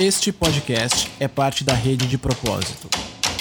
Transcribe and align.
Este 0.00 0.32
podcast 0.32 1.12
é 1.20 1.28
parte 1.28 1.62
da 1.62 1.74
Rede 1.74 2.06
de 2.06 2.16
Propósito. 2.16 2.88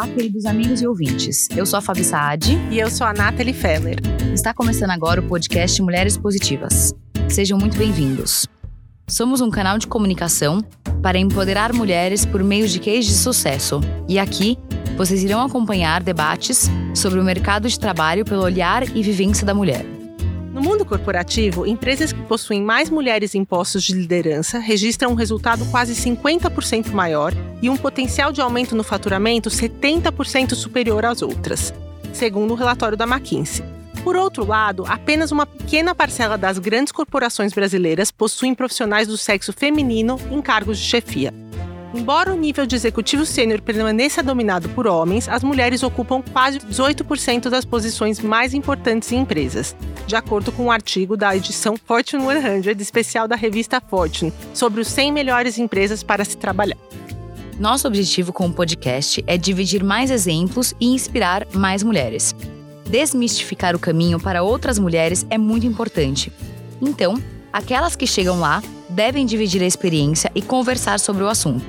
Olá, 0.00 0.06
queridos 0.06 0.46
amigos 0.46 0.80
e 0.80 0.86
ouvintes. 0.86 1.48
Eu 1.56 1.66
sou 1.66 1.76
a 1.76 1.80
Fabi 1.80 2.04
Saad. 2.04 2.56
E 2.70 2.78
eu 2.78 2.88
sou 2.88 3.04
a 3.04 3.12
Nathalie 3.12 3.52
Feller. 3.52 3.96
Está 4.32 4.54
começando 4.54 4.90
agora 4.90 5.20
o 5.20 5.24
podcast 5.26 5.82
Mulheres 5.82 6.16
Positivas. 6.16 6.94
Sejam 7.28 7.58
muito 7.58 7.76
bem-vindos. 7.76 8.46
Somos 9.08 9.40
um 9.40 9.50
canal 9.50 9.76
de 9.76 9.88
comunicação 9.88 10.62
para 11.02 11.18
empoderar 11.18 11.72
mulheres 11.72 12.24
por 12.24 12.44
meio 12.44 12.68
de 12.68 12.78
cases 12.78 13.06
de 13.06 13.14
sucesso. 13.14 13.80
E 14.08 14.20
aqui, 14.20 14.56
vocês 14.96 15.24
irão 15.24 15.42
acompanhar 15.42 16.00
debates 16.00 16.70
sobre 16.94 17.18
o 17.18 17.24
mercado 17.24 17.68
de 17.68 17.76
trabalho 17.76 18.24
pelo 18.24 18.44
olhar 18.44 18.84
e 18.96 19.02
vivência 19.02 19.44
da 19.44 19.52
mulher. 19.52 19.97
No 20.58 20.64
mundo 20.64 20.84
corporativo, 20.84 21.64
empresas 21.64 22.12
que 22.12 22.20
possuem 22.22 22.60
mais 22.60 22.90
mulheres 22.90 23.32
em 23.36 23.44
postos 23.44 23.84
de 23.84 23.94
liderança 23.94 24.58
registram 24.58 25.12
um 25.12 25.14
resultado 25.14 25.64
quase 25.66 25.94
50% 25.94 26.90
maior 26.90 27.32
e 27.62 27.70
um 27.70 27.76
potencial 27.76 28.32
de 28.32 28.40
aumento 28.40 28.74
no 28.74 28.82
faturamento 28.82 29.50
70% 29.50 30.56
superior 30.56 31.04
às 31.04 31.22
outras, 31.22 31.72
segundo 32.12 32.50
o 32.50 32.56
relatório 32.56 32.98
da 32.98 33.04
McKinsey. 33.04 33.64
Por 34.02 34.16
outro 34.16 34.44
lado, 34.44 34.84
apenas 34.88 35.30
uma 35.30 35.46
pequena 35.46 35.94
parcela 35.94 36.36
das 36.36 36.58
grandes 36.58 36.92
corporações 36.92 37.52
brasileiras 37.52 38.10
possuem 38.10 38.52
profissionais 38.52 39.06
do 39.06 39.16
sexo 39.16 39.52
feminino 39.52 40.18
em 40.28 40.42
cargos 40.42 40.76
de 40.76 40.84
chefia. 40.84 41.32
Embora 41.94 42.34
o 42.34 42.36
nível 42.36 42.66
de 42.66 42.74
executivo 42.74 43.24
sênior 43.24 43.62
permaneça 43.62 44.24
dominado 44.24 44.68
por 44.70 44.88
homens, 44.88 45.28
as 45.28 45.44
mulheres 45.44 45.84
ocupam 45.84 46.20
quase 46.20 46.58
18% 46.58 47.48
das 47.48 47.64
posições 47.64 48.20
mais 48.20 48.52
importantes 48.52 49.10
em 49.12 49.20
empresas, 49.20 49.74
de 50.08 50.16
acordo 50.16 50.50
com 50.50 50.64
um 50.64 50.70
artigo 50.70 51.18
da 51.18 51.36
edição 51.36 51.76
Fortune 51.76 52.24
100 52.24 52.72
especial 52.80 53.28
da 53.28 53.36
revista 53.36 53.78
Fortune, 53.78 54.32
sobre 54.54 54.80
os 54.80 54.88
100 54.88 55.12
melhores 55.12 55.58
empresas 55.58 56.02
para 56.02 56.24
se 56.24 56.34
trabalhar. 56.34 56.78
Nosso 57.60 57.86
objetivo 57.86 58.32
com 58.32 58.46
o 58.46 58.52
podcast 58.52 59.22
é 59.26 59.36
dividir 59.36 59.84
mais 59.84 60.10
exemplos 60.10 60.74
e 60.80 60.86
inspirar 60.86 61.46
mais 61.52 61.82
mulheres. 61.82 62.34
Desmistificar 62.88 63.76
o 63.76 63.78
caminho 63.78 64.18
para 64.18 64.42
outras 64.42 64.78
mulheres 64.78 65.26
é 65.28 65.36
muito 65.36 65.66
importante. 65.66 66.32
Então, 66.80 67.22
aquelas 67.52 67.94
que 67.94 68.06
chegam 68.06 68.40
lá 68.40 68.62
devem 68.88 69.26
dividir 69.26 69.62
a 69.62 69.66
experiência 69.66 70.32
e 70.34 70.40
conversar 70.40 70.98
sobre 70.98 71.22
o 71.22 71.28
assunto. 71.28 71.66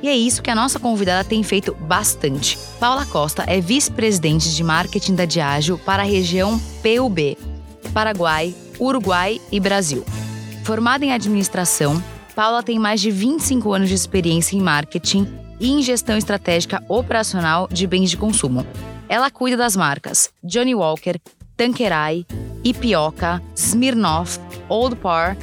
E 0.00 0.08
é 0.08 0.14
isso 0.14 0.42
que 0.42 0.50
a 0.50 0.54
nossa 0.54 0.78
convidada 0.78 1.26
tem 1.26 1.42
feito 1.42 1.74
bastante. 1.74 2.56
Paula 2.78 3.04
Costa 3.06 3.42
é 3.48 3.60
vice-presidente 3.60 4.54
de 4.54 4.62
marketing 4.62 5.16
da 5.16 5.24
Diageo 5.24 5.76
para 5.78 6.02
a 6.02 6.06
região 6.06 6.60
PUB, 6.82 7.36
Paraguai, 7.94 8.54
Uruguai 8.78 9.40
e 9.50 9.60
Brasil. 9.60 10.04
Formada 10.64 11.04
em 11.04 11.12
administração, 11.12 12.02
Paula 12.34 12.62
tem 12.62 12.78
mais 12.78 13.00
de 13.00 13.10
25 13.10 13.72
anos 13.72 13.88
de 13.88 13.94
experiência 13.94 14.56
em 14.56 14.60
marketing 14.60 15.26
e 15.60 15.70
em 15.70 15.80
gestão 15.80 16.18
estratégica 16.18 16.82
operacional 16.88 17.68
de 17.70 17.86
bens 17.86 18.10
de 18.10 18.16
consumo. 18.16 18.66
Ela 19.08 19.30
cuida 19.30 19.56
das 19.56 19.76
marcas 19.76 20.30
Johnny 20.42 20.74
Walker, 20.74 21.20
Tanqueray, 21.56 22.26
Ipioca, 22.64 23.40
Smirnoff, 23.54 24.40
Old 24.68 24.96
Par 24.96 25.36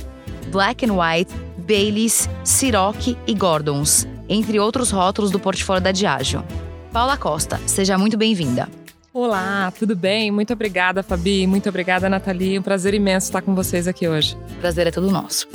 Black 0.51 0.85
and 0.85 0.93
White, 0.93 1.33
Baileys, 1.59 2.29
Ciroc 2.43 3.15
e 3.25 3.33
Gordons, 3.33 4.05
entre 4.27 4.59
outros 4.59 4.91
rótulos 4.91 5.31
do 5.31 5.39
portfólio 5.39 5.81
da 5.81 5.91
Diageo. 5.91 6.43
Paula 6.91 7.15
Costa, 7.15 7.57
seja 7.65 7.97
muito 7.97 8.17
bem-vinda. 8.17 8.67
Olá, 9.13 9.73
tudo 9.77 9.93
bem? 9.93 10.31
Muito 10.31 10.53
obrigada, 10.53 11.03
Fabi. 11.03 11.45
Muito 11.45 11.67
obrigada, 11.67 12.07
Nathalie. 12.07 12.57
Um 12.57 12.61
prazer 12.61 12.93
imenso 12.93 13.27
estar 13.27 13.41
com 13.41 13.53
vocês 13.53 13.85
aqui 13.85 14.07
hoje. 14.07 14.37
O 14.55 14.61
prazer 14.61 14.87
é 14.87 14.91
todo 14.91 15.11
nosso. 15.11 15.49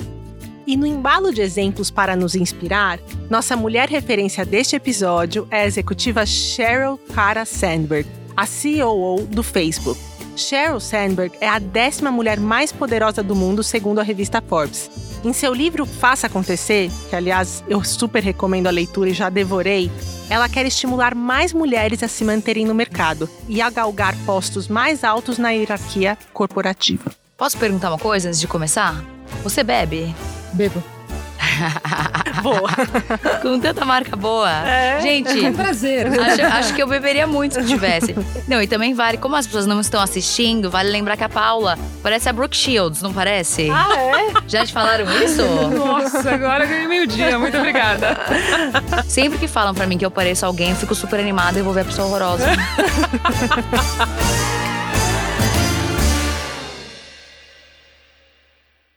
E 0.66 0.76
no 0.76 0.86
embalo 0.86 1.32
de 1.32 1.40
exemplos 1.40 1.90
para 1.90 2.14
nos 2.14 2.34
inspirar, 2.34 2.98
nossa 3.30 3.56
mulher 3.56 3.88
referência 3.88 4.44
deste 4.44 4.76
episódio 4.76 5.48
é 5.50 5.62
a 5.62 5.66
executiva 5.66 6.26
Sheryl 6.26 6.98
Cara 7.14 7.46
Sandberg, 7.46 8.06
a 8.36 8.46
COO 8.46 9.24
do 9.26 9.42
Facebook. 9.42 9.98
Sheryl 10.36 10.78
Sandberg 10.78 11.36
é 11.40 11.48
a 11.48 11.58
décima 11.58 12.10
mulher 12.10 12.38
mais 12.38 12.70
poderosa 12.70 13.22
do 13.22 13.34
mundo, 13.34 13.62
segundo 13.62 13.98
a 13.98 14.02
revista 14.02 14.42
Forbes. 14.42 14.90
Em 15.24 15.32
seu 15.32 15.52
livro 15.52 15.86
Faça 15.86 16.26
Acontecer, 16.26 16.90
que 17.08 17.16
aliás 17.16 17.64
eu 17.66 17.82
super 17.82 18.22
recomendo 18.22 18.66
a 18.66 18.70
leitura 18.70 19.10
e 19.10 19.14
já 19.14 19.28
devorei, 19.28 19.90
ela 20.28 20.48
quer 20.48 20.66
estimular 20.66 21.14
mais 21.14 21.52
mulheres 21.52 22.02
a 22.02 22.08
se 22.08 22.24
manterem 22.24 22.66
no 22.66 22.74
mercado 22.74 23.28
e 23.48 23.60
a 23.60 23.70
galgar 23.70 24.14
postos 24.24 24.68
mais 24.68 25.02
altos 25.02 25.38
na 25.38 25.50
hierarquia 25.50 26.16
corporativa. 26.32 27.10
Posso 27.36 27.58
perguntar 27.58 27.90
uma 27.90 27.98
coisa 27.98 28.28
antes 28.28 28.40
de 28.40 28.46
começar? 28.46 29.04
Você 29.42 29.62
bebe? 29.62 30.14
Bebo. 30.52 30.95
boa. 32.42 32.70
Com 33.42 33.58
tanta 33.60 33.84
marca 33.84 34.16
boa. 34.16 34.50
É, 34.66 35.00
Gente, 35.00 35.44
é 35.44 35.48
um 35.48 35.52
prazer. 35.52 36.06
Acho, 36.20 36.42
acho, 36.42 36.74
que 36.74 36.82
eu 36.82 36.86
beberia 36.86 37.26
muito 37.26 37.54
se 37.54 37.66
tivesse. 37.66 38.14
Não, 38.46 38.60
e 38.62 38.66
também 38.66 38.94
vale, 38.94 39.18
como 39.18 39.36
as 39.36 39.46
pessoas 39.46 39.66
não 39.66 39.80
estão 39.80 40.00
assistindo, 40.00 40.70
vale 40.70 40.90
lembrar 40.90 41.16
que 41.16 41.24
a 41.24 41.28
Paula 41.28 41.78
parece 42.02 42.28
a 42.28 42.32
Brooke 42.32 42.56
Shields, 42.56 43.02
não 43.02 43.12
parece? 43.12 43.68
Ah, 43.70 43.88
é? 43.96 44.32
Já 44.48 44.64
te 44.64 44.72
falaram 44.72 45.06
isso? 45.22 45.42
Nossa, 45.76 46.30
agora 46.30 46.66
ganhei 46.66 46.86
meio 46.86 47.06
dia. 47.06 47.38
Muito 47.38 47.56
obrigada. 47.56 48.16
Sempre 49.06 49.38
que 49.38 49.48
falam 49.48 49.74
para 49.74 49.86
mim 49.86 49.98
que 49.98 50.06
eu 50.06 50.10
pareço 50.10 50.46
alguém, 50.46 50.70
eu 50.70 50.76
fico 50.76 50.94
super 50.94 51.20
animada 51.20 51.58
e 51.58 51.62
vou 51.62 51.72
ver 51.72 51.82
a 51.82 51.84
pessoa 51.84 52.08
horrorosa. 52.08 52.46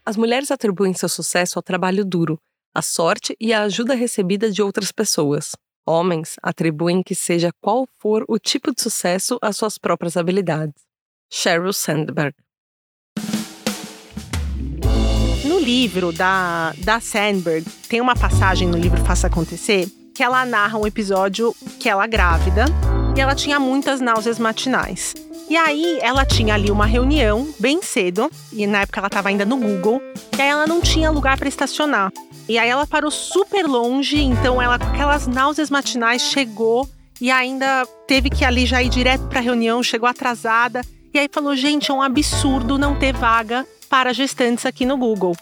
As 0.09 0.18
mulheres 0.18 0.50
atribuem 0.50 0.92
seu 0.96 1.08
sucesso 1.08 1.59
ao 1.59 1.62
trabalho 1.62 2.03
duro, 2.03 2.40
à 2.74 2.81
sorte 2.81 3.35
e 3.40 3.53
à 3.53 3.63
ajuda 3.63 3.94
recebida 3.94 4.52
de 4.52 4.62
outras 4.62 4.91
pessoas. 4.91 5.52
Homens 5.85 6.35
atribuem 6.44 7.02
que 7.02 7.16
seja 7.16 7.52
qual 7.62 7.88
for 7.97 8.24
o 8.28 8.38
tipo 8.38 8.74
de 8.74 8.81
sucesso 8.81 9.40
às 9.41 9.57
suas 9.57 9.78
próprias 9.78 10.16
habilidades. 10.16 10.81
Sheryl 11.31 11.74
Sandberg. 11.74 12.35
No 15.46 15.59
livro 15.59 16.12
da, 16.12 16.74
da 16.80 17.00
Sandberg, 17.00 17.69
tem 17.88 18.02
uma 18.02 18.16
passagem 18.16 18.68
no 18.68 18.78
livro 18.78 19.03
Faça 19.03 19.28
Acontecer 19.28 19.88
que 20.13 20.24
ela 20.24 20.46
narra 20.46 20.78
um 20.78 20.86
episódio 20.86 21.56
que 21.80 21.88
ela 21.88 22.06
grávida 22.06 22.66
e 23.16 23.22
ela 23.22 23.34
tinha 23.34 23.59
muitas 23.59 24.01
náuseas 24.01 24.38
matinais. 24.38 25.13
E 25.50 25.57
aí 25.57 25.97
ela 26.01 26.25
tinha 26.25 26.53
ali 26.53 26.69
uma 26.69 26.86
reunião 26.86 27.51
bem 27.59 27.81
cedo, 27.81 28.30
e 28.53 28.68
na 28.68 28.81
época 28.81 29.00
ela 29.00 29.07
estava 29.07 29.30
ainda 29.30 29.46
no 29.46 29.57
Google, 29.57 30.00
e 30.38 30.41
aí 30.41 30.47
ela 30.47 30.68
não 30.68 30.80
tinha 30.80 31.09
lugar 31.09 31.40
para 31.40 31.47
estacionar. 31.47 32.12
E 32.50 32.58
aí 32.58 32.68
ela 32.68 32.88
parou 32.88 33.12
super 33.12 33.68
longe, 33.68 34.20
então 34.20 34.60
ela 34.60 34.80
com 34.80 34.88
aquelas 34.88 35.28
náuseas 35.28 35.70
matinais 35.70 36.24
chegou 36.24 36.90
e 37.22 37.30
ainda 37.30 37.86
teve 38.08 38.28
que 38.28 38.44
ali 38.44 38.66
já 38.66 38.82
ir 38.82 38.90
direto 38.90 39.28
para 39.28 39.38
a 39.38 39.44
reunião, 39.44 39.84
chegou 39.84 40.10
atrasada. 40.10 40.82
E 41.14 41.20
aí 41.20 41.30
falou: 41.32 41.56
"Gente, 41.56 41.92
é 41.92 41.94
um 41.94 42.02
absurdo 42.02 42.76
não 42.80 42.98
ter 42.98 43.14
vaga 43.14 43.68
para 43.88 44.12
gestantes 44.14 44.66
aqui 44.66 44.84
no 44.84 44.98
Google". 44.98 45.36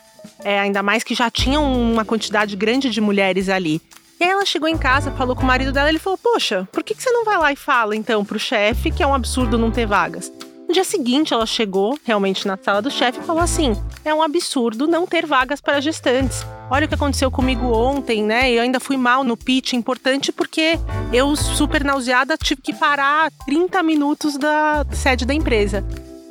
É, 0.43 0.59
ainda 0.59 0.83
mais 0.83 1.01
que 1.01 1.15
já 1.15 1.31
tinham 1.31 1.63
uma 1.81 2.03
quantidade 2.03 2.57
grande 2.57 2.89
de 2.89 2.99
mulheres 2.99 3.47
ali. 3.47 3.81
E 4.19 4.25
aí 4.25 4.29
ela 4.29 4.45
chegou 4.45 4.67
em 4.67 4.77
casa, 4.77 5.11
falou 5.11 5.33
com 5.33 5.43
o 5.43 5.45
marido 5.45 5.71
dela, 5.71 5.87
ele 5.87 5.99
falou: 5.99 6.17
Poxa, 6.17 6.67
por 6.73 6.83
que, 6.83 6.93
você 6.93 7.09
não 7.09 7.23
vai 7.23 7.37
lá 7.37 7.53
e 7.53 7.55
fala 7.55 7.95
então 7.95 8.25
pro 8.25 8.37
chefe 8.37 8.91
que 8.91 9.01
é 9.01 9.07
um 9.07 9.13
absurdo 9.13 9.57
não 9.57 9.71
ter 9.71 9.85
vagas? 9.85 10.29
No 10.67 10.73
dia 10.73 10.83
seguinte, 10.83 11.33
ela 11.33 11.45
chegou 11.45 11.97
realmente 12.03 12.45
na 12.45 12.57
sala 12.57 12.81
do 12.81 12.91
chefe 12.91 13.19
e 13.19 13.23
falou 13.23 13.41
assim: 13.41 13.71
é 14.03 14.13
um 14.13 14.21
absurdo 14.21 14.85
não 14.85 15.07
ter 15.07 15.25
vagas 15.25 15.61
para 15.61 15.79
gestantes. 15.79 16.45
Olha 16.69 16.85
o 16.85 16.89
que 16.89 16.95
aconteceu 16.95 17.31
comigo 17.31 17.67
ontem, 17.67 18.21
né? 18.21 18.51
Eu 18.51 18.61
ainda 18.61 18.79
fui 18.79 18.97
mal 18.97 19.23
no 19.23 19.37
pitch 19.37 19.73
importante 19.73 20.33
porque 20.33 20.77
eu, 21.13 21.33
super 21.37 21.85
nauseada, 21.85 22.37
tive 22.37 22.61
que 22.61 22.73
parar 22.73 23.31
30 23.45 23.81
minutos 23.81 24.37
da 24.37 24.85
sede 24.91 25.25
da 25.25 25.33
empresa. 25.33 25.85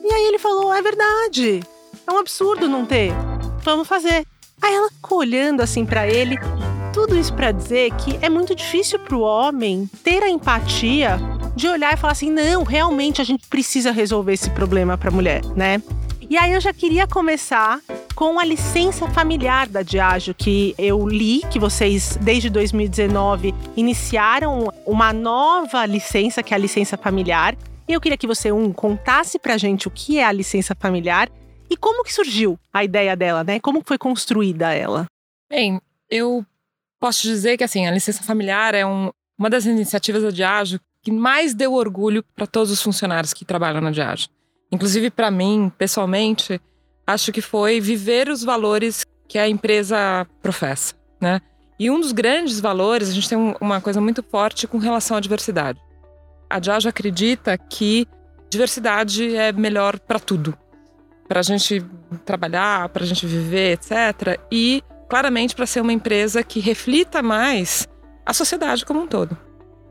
E 0.04 0.12
aí 0.12 0.26
ele 0.26 0.38
falou: 0.38 0.72
é 0.72 0.82
verdade, 0.82 1.62
é 2.06 2.12
um 2.12 2.18
absurdo 2.18 2.68
não 2.68 2.84
ter. 2.84 3.12
Vamos 3.62 3.88
fazer. 3.88 4.26
Aí 4.60 4.74
ela 4.74 4.90
ficou 4.90 5.18
olhando 5.18 5.62
assim 5.62 5.86
para 5.86 6.06
ele 6.06 6.36
tudo 6.92 7.16
isso 7.16 7.32
para 7.34 7.52
dizer 7.52 7.92
que 7.96 8.18
é 8.22 8.28
muito 8.30 8.54
difícil 8.54 8.98
para 8.98 9.14
o 9.14 9.20
homem 9.20 9.88
ter 10.02 10.22
a 10.22 10.30
empatia 10.30 11.18
de 11.56 11.66
olhar 11.66 11.94
e 11.94 11.96
falar 11.96 12.12
assim: 12.12 12.30
não, 12.30 12.62
realmente 12.62 13.20
a 13.20 13.24
gente 13.24 13.48
precisa 13.48 13.90
resolver 13.90 14.34
esse 14.34 14.50
problema 14.50 14.96
para 14.96 15.08
a 15.08 15.12
mulher, 15.12 15.42
né? 15.56 15.82
E 16.28 16.36
aí 16.36 16.52
eu 16.52 16.60
já 16.60 16.72
queria 16.72 17.06
começar 17.06 17.80
com 18.14 18.38
a 18.38 18.44
licença 18.44 19.08
familiar 19.08 19.68
da 19.68 19.82
Diageo, 19.82 20.34
que 20.34 20.74
eu 20.76 21.06
li 21.06 21.42
que 21.50 21.58
vocês, 21.58 22.18
desde 22.20 22.50
2019, 22.50 23.54
iniciaram 23.76 24.72
uma 24.84 25.12
nova 25.12 25.86
licença, 25.86 26.42
que 26.42 26.52
é 26.52 26.56
a 26.56 26.60
licença 26.60 26.96
familiar. 26.96 27.56
E 27.88 27.92
eu 27.92 28.00
queria 28.00 28.18
que 28.18 28.26
você, 28.26 28.50
um, 28.50 28.72
contasse 28.72 29.38
pra 29.38 29.56
gente 29.56 29.86
o 29.86 29.90
que 29.90 30.18
é 30.18 30.24
a 30.24 30.32
licença 30.32 30.74
familiar 30.74 31.30
E 31.70 31.76
como 31.76 32.02
que 32.04 32.12
surgiu 32.12 32.58
a 32.72 32.82
ideia 32.82 33.16
dela, 33.16 33.44
né? 33.44 33.60
Como 33.60 33.82
foi 33.84 33.98
construída 33.98 34.72
ela? 34.72 35.06
Bem, 35.48 35.80
eu 36.10 36.44
posso 36.98 37.22
dizer 37.22 37.56
que 37.56 37.64
assim, 37.64 37.86
a 37.86 37.90
licença 37.90 38.22
familiar 38.22 38.74
é 38.74 38.84
um, 38.84 39.10
uma 39.38 39.50
das 39.50 39.66
iniciativas 39.66 40.22
da 40.22 40.30
Diageo 40.30 40.80
que 41.06 41.12
mais 41.12 41.54
deu 41.54 41.72
orgulho 41.72 42.24
para 42.34 42.48
todos 42.48 42.68
os 42.68 42.82
funcionários 42.82 43.32
que 43.32 43.44
trabalham 43.44 43.80
na 43.80 43.92
Diageo. 43.92 44.28
Inclusive 44.72 45.08
para 45.08 45.30
mim, 45.30 45.70
pessoalmente, 45.78 46.60
acho 47.06 47.30
que 47.30 47.40
foi 47.40 47.80
viver 47.80 48.28
os 48.28 48.42
valores 48.42 49.06
que 49.28 49.38
a 49.38 49.48
empresa 49.48 50.26
professa, 50.42 50.94
né? 51.20 51.40
E 51.78 51.88
um 51.92 52.00
dos 52.00 52.10
grandes 52.10 52.58
valores, 52.58 53.08
a 53.08 53.12
gente 53.12 53.28
tem 53.28 53.38
uma 53.60 53.80
coisa 53.80 54.00
muito 54.00 54.20
forte 54.20 54.66
com 54.66 54.78
relação 54.78 55.16
à 55.16 55.20
diversidade. 55.20 55.80
A 56.50 56.58
Diageo 56.58 56.88
acredita 56.88 57.56
que 57.56 58.08
diversidade 58.50 59.32
é 59.36 59.52
melhor 59.52 60.00
para 60.00 60.18
tudo. 60.18 60.58
Para 61.28 61.38
a 61.38 61.42
gente 61.44 61.86
trabalhar, 62.24 62.88
para 62.88 63.04
a 63.04 63.06
gente 63.06 63.24
viver, 63.28 63.74
etc. 63.74 64.40
E, 64.50 64.82
claramente, 65.08 65.54
para 65.54 65.66
ser 65.66 65.82
uma 65.82 65.92
empresa 65.92 66.42
que 66.42 66.58
reflita 66.58 67.22
mais 67.22 67.86
a 68.24 68.34
sociedade 68.34 68.84
como 68.84 69.02
um 69.02 69.06
todo. 69.06 69.45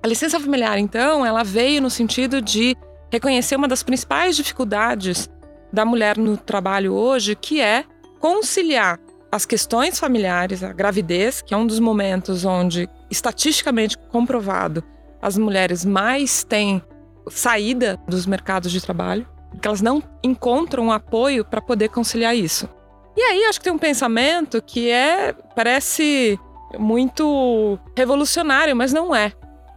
A 0.06 0.07
licença 0.07 0.40
familiar, 0.40 0.78
então, 0.78 1.25
ela 1.25 1.44
veio 1.44 1.81
no 1.81 1.90
sentido 1.90 2.40
de 2.40 2.78
reconhecer 3.12 3.56
uma 3.56 3.68
das 3.68 3.81
principais 3.81 4.36
dificuldades 4.36 5.28
da 5.74 5.84
mulher 5.84 6.16
no 6.16 6.38
trabalho 6.38 6.94
hoje, 6.94 7.36
que 7.36 7.60
é 7.60 7.84
conciliar 8.19 9.00
as 9.31 9.48
questões 9.48 10.00
familiares, 10.00 10.62
a 10.62 10.72
gravidez, 10.72 11.42
que 11.42 11.56
é 11.56 11.57
um 11.57 11.66
dos 11.66 11.80
momentos 11.80 12.46
onde, 12.46 12.88
estatisticamente 13.10 13.98
comprovado, 14.12 14.84
as 15.19 15.40
mulheres 15.40 15.84
mais 15.84 16.44
têm 16.44 16.84
saída 17.28 18.00
dos 18.07 18.28
mercados 18.28 18.72
de 18.72 18.80
trabalho, 18.80 19.28
porque 19.50 19.68
elas 19.68 19.81
não 19.81 20.04
encontram 20.24 20.92
apoio 20.92 21.44
para 21.44 21.63
poder 21.63 21.90
conciliar 21.90 22.36
isso. 22.36 22.69
E 23.18 23.22
aí 23.24 23.46
acho 23.46 23.57
que 23.60 23.63
tem 23.63 23.74
um 23.74 23.80
pensamento 23.80 24.62
que 24.62 24.88
é 24.88 25.34
parece 25.56 26.40
muito 26.78 27.80
revolucionário, 27.98 28.75
mas 28.75 28.94
não 28.94 29.16
é. 29.16 29.34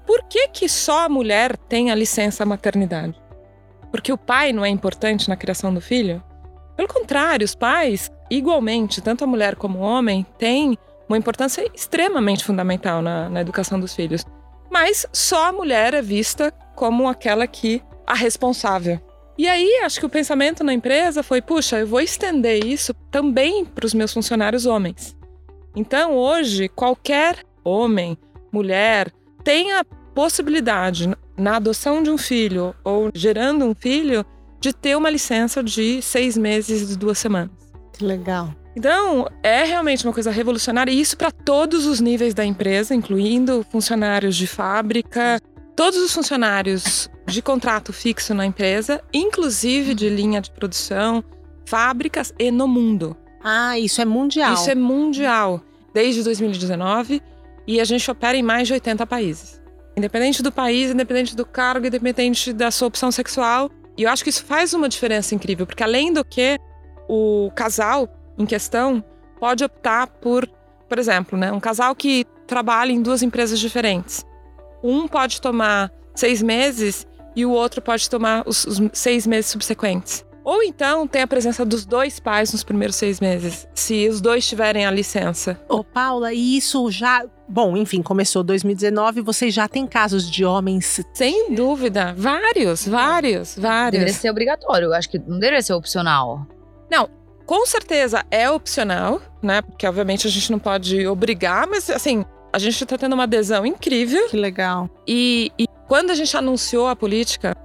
Por 0.08 0.22
que, 0.22 0.48
que 0.48 0.70
só 0.70 1.04
a 1.04 1.08
mulher 1.10 1.54
tem 1.54 1.90
a 1.90 1.94
licença 1.94 2.46
maternidade? 2.46 3.14
Porque 3.90 4.10
o 4.10 4.16
pai 4.16 4.54
não 4.54 4.64
é 4.64 4.68
importante 4.70 5.28
na 5.28 5.36
criação 5.36 5.72
do 5.72 5.82
filho? 5.82 6.24
Pelo 6.74 6.88
contrário, 6.88 7.44
os 7.44 7.54
pais, 7.54 8.10
igualmente, 8.30 9.02
tanto 9.02 9.22
a 9.22 9.26
mulher 9.26 9.54
como 9.54 9.80
o 9.80 9.82
homem, 9.82 10.24
têm 10.38 10.78
uma 11.06 11.18
importância 11.18 11.70
extremamente 11.74 12.42
fundamental 12.42 13.02
na, 13.02 13.28
na 13.28 13.42
educação 13.42 13.78
dos 13.78 13.94
filhos. 13.94 14.24
Mas 14.70 15.04
só 15.12 15.48
a 15.48 15.52
mulher 15.52 15.92
é 15.92 16.00
vista 16.00 16.50
como 16.74 17.06
aquela 17.06 17.46
que 17.46 17.82
a 18.06 18.14
responsável. 18.14 18.98
E 19.36 19.46
aí, 19.46 19.82
acho 19.84 20.00
que 20.00 20.06
o 20.06 20.10
pensamento 20.10 20.64
na 20.64 20.72
empresa 20.72 21.22
foi: 21.22 21.42
puxa, 21.42 21.80
eu 21.80 21.86
vou 21.86 22.00
estender 22.00 22.64
isso 22.64 22.94
também 23.10 23.62
para 23.62 23.84
os 23.84 23.92
meus 23.92 24.14
funcionários 24.14 24.64
homens. 24.64 25.14
Então, 25.76 26.16
hoje, 26.16 26.66
qualquer 26.66 27.44
homem, 27.62 28.16
mulher, 28.50 29.12
tem 29.44 29.72
a 29.72 29.84
possibilidade, 30.18 31.08
na 31.36 31.58
adoção 31.58 32.02
de 32.02 32.10
um 32.10 32.18
filho 32.18 32.74
ou 32.82 33.08
gerando 33.14 33.64
um 33.64 33.72
filho, 33.72 34.26
de 34.58 34.72
ter 34.72 34.96
uma 34.96 35.08
licença 35.08 35.62
de 35.62 36.02
seis 36.02 36.36
meses 36.36 36.90
e 36.90 36.98
duas 36.98 37.18
semanas. 37.18 37.52
Que 37.92 38.04
legal. 38.04 38.52
Então, 38.74 39.28
é 39.44 39.62
realmente 39.62 40.04
uma 40.04 40.12
coisa 40.12 40.32
revolucionária, 40.32 40.90
e 40.90 41.00
isso 41.00 41.16
para 41.16 41.30
todos 41.30 41.86
os 41.86 42.00
níveis 42.00 42.34
da 42.34 42.44
empresa, 42.44 42.96
incluindo 42.96 43.64
funcionários 43.70 44.34
de 44.34 44.48
fábrica, 44.48 45.40
todos 45.76 46.00
os 46.00 46.12
funcionários 46.12 47.08
de 47.24 47.40
contrato 47.40 47.92
fixo 47.92 48.34
na 48.34 48.44
empresa, 48.44 49.00
inclusive 49.14 49.94
de 49.94 50.08
linha 50.08 50.40
de 50.40 50.50
produção, 50.50 51.22
fábricas 51.64 52.34
e 52.36 52.50
no 52.50 52.66
mundo. 52.66 53.16
Ah, 53.40 53.78
isso 53.78 54.00
é 54.00 54.04
mundial. 54.04 54.54
Isso 54.54 54.68
é 54.68 54.74
mundial, 54.74 55.62
desde 55.94 56.24
2019, 56.24 57.22
e 57.68 57.80
a 57.80 57.84
gente 57.84 58.10
opera 58.10 58.36
em 58.36 58.42
mais 58.42 58.66
de 58.66 58.74
80 58.74 59.06
países. 59.06 59.58
Independente 59.98 60.42
do 60.42 60.52
país, 60.52 60.90
independente 60.90 61.36
do 61.36 61.44
cargo, 61.44 61.86
independente 61.86 62.52
da 62.52 62.70
sua 62.70 62.88
opção 62.88 63.10
sexual. 63.10 63.70
E 63.96 64.04
eu 64.04 64.10
acho 64.10 64.22
que 64.22 64.30
isso 64.30 64.44
faz 64.44 64.72
uma 64.72 64.88
diferença 64.88 65.34
incrível, 65.34 65.66
porque 65.66 65.82
além 65.82 66.12
do 66.12 66.24
que 66.24 66.56
o 67.08 67.50
casal 67.54 68.08
em 68.38 68.46
questão 68.46 69.02
pode 69.40 69.64
optar 69.64 70.06
por, 70.06 70.46
por 70.88 70.98
exemplo, 70.98 71.36
né, 71.36 71.50
um 71.50 71.60
casal 71.60 71.94
que 71.94 72.24
trabalha 72.46 72.92
em 72.92 73.02
duas 73.02 73.22
empresas 73.22 73.58
diferentes. 73.58 74.24
Um 74.82 75.08
pode 75.08 75.40
tomar 75.40 75.90
seis 76.14 76.42
meses 76.42 77.06
e 77.34 77.44
o 77.44 77.50
outro 77.50 77.82
pode 77.82 78.08
tomar 78.08 78.44
os, 78.46 78.64
os 78.64 78.80
seis 78.92 79.26
meses 79.26 79.50
subsequentes. 79.50 80.24
Ou 80.44 80.62
então 80.62 81.06
tem 81.06 81.22
a 81.22 81.26
presença 81.26 81.64
dos 81.64 81.84
dois 81.84 82.18
pais 82.18 82.52
nos 82.52 82.64
primeiros 82.64 82.96
seis 82.96 83.20
meses, 83.20 83.68
se 83.74 84.08
os 84.08 84.20
dois 84.20 84.46
tiverem 84.48 84.86
a 84.86 84.90
licença. 84.90 85.60
Ô, 85.68 85.84
Paula, 85.84 86.32
e 86.32 86.56
isso 86.56 86.90
já. 86.90 87.24
Bom, 87.48 87.76
enfim, 87.78 88.02
começou 88.02 88.42
2019, 88.42 89.22
vocês 89.22 89.54
já 89.54 89.66
têm 89.66 89.86
casos 89.86 90.30
de 90.30 90.44
homens. 90.44 91.00
Sem 91.14 91.54
dúvida, 91.54 92.14
vários, 92.16 92.86
vários, 92.86 93.56
vários. 93.56 93.92
Deveria 93.92 94.12
ser 94.12 94.30
obrigatório, 94.30 94.92
acho 94.92 95.08
que 95.08 95.18
não 95.18 95.38
deveria 95.38 95.62
ser 95.62 95.72
opcional. 95.72 96.46
Não, 96.90 97.08
com 97.46 97.64
certeza 97.64 98.22
é 98.30 98.50
opcional, 98.50 99.22
né? 99.42 99.62
Porque 99.62 99.86
obviamente 99.86 100.26
a 100.26 100.30
gente 100.30 100.52
não 100.52 100.58
pode 100.58 101.06
obrigar, 101.06 101.66
mas 101.66 101.88
assim, 101.88 102.22
a 102.52 102.58
gente 102.58 102.84
tá 102.84 102.98
tendo 102.98 103.14
uma 103.14 103.22
adesão 103.22 103.64
incrível. 103.64 104.28
Que 104.28 104.36
legal. 104.36 104.90
E, 105.06 105.50
e 105.58 105.66
quando 105.86 106.10
a 106.10 106.14
gente 106.14 106.36
anunciou 106.36 106.86
a 106.86 106.94
política, 106.94 107.56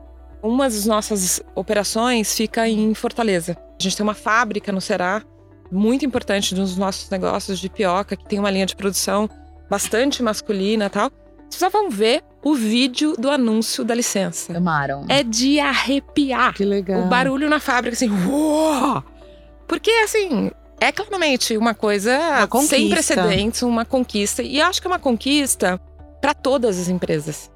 uma 0.41 0.69
das 0.69 0.86
nossas 0.86 1.41
operações 1.56 2.33
fica 2.33 2.69
em 2.69 2.94
Fortaleza. 2.94 3.57
A 3.79 3.83
gente 3.83 3.97
tem 3.97 4.03
uma 4.03 4.13
fábrica 4.13 4.71
no 4.71 4.79
Ceará, 4.79 5.21
muito 5.69 6.06
importante 6.06 6.56
dos 6.56 6.77
nossos 6.77 7.09
negócios 7.09 7.59
de 7.59 7.69
pioca, 7.69 8.15
que 8.15 8.25
tem 8.25 8.39
uma 8.39 8.50
linha 8.50 8.65
de 8.65 8.75
produção 8.75 9.29
bastante 9.74 10.22
masculina 10.22 10.86
e 10.86 10.90
tal. 10.90 11.12
Vocês 11.50 11.72
vão 11.72 11.90
ver 11.90 12.24
o 12.44 12.54
vídeo 12.54 13.16
do 13.18 13.30
anúncio 13.30 13.84
da 13.84 13.96
licença. 13.96 14.56
Amaram. 14.56 15.06
É 15.10 15.24
de 15.24 15.60
arrepiar. 15.60 16.54
Que 16.54 16.64
legal. 16.64 17.02
O 17.02 17.08
barulho 17.08 17.50
na 17.50 17.60
fábrica, 17.60 17.96
assim, 17.96 18.10
uou! 18.28 19.04
Porque, 19.68 19.90
assim, 20.04 20.52
é 20.80 20.92
claramente 20.92 21.58
uma 21.58 21.74
coisa 21.74 22.48
Uma 22.52 22.62
sem 22.62 22.88
precedentes, 22.90 23.64
uma 23.64 23.84
conquista. 23.84 24.44
E 24.44 24.62
acho 24.62 24.80
que 24.80 24.88
é 24.88 24.92
uma 24.92 25.00
conquista 25.00 25.80
para 26.22 26.36
todas 26.36 26.80
as 26.80 26.88
empresas. 26.88 27.50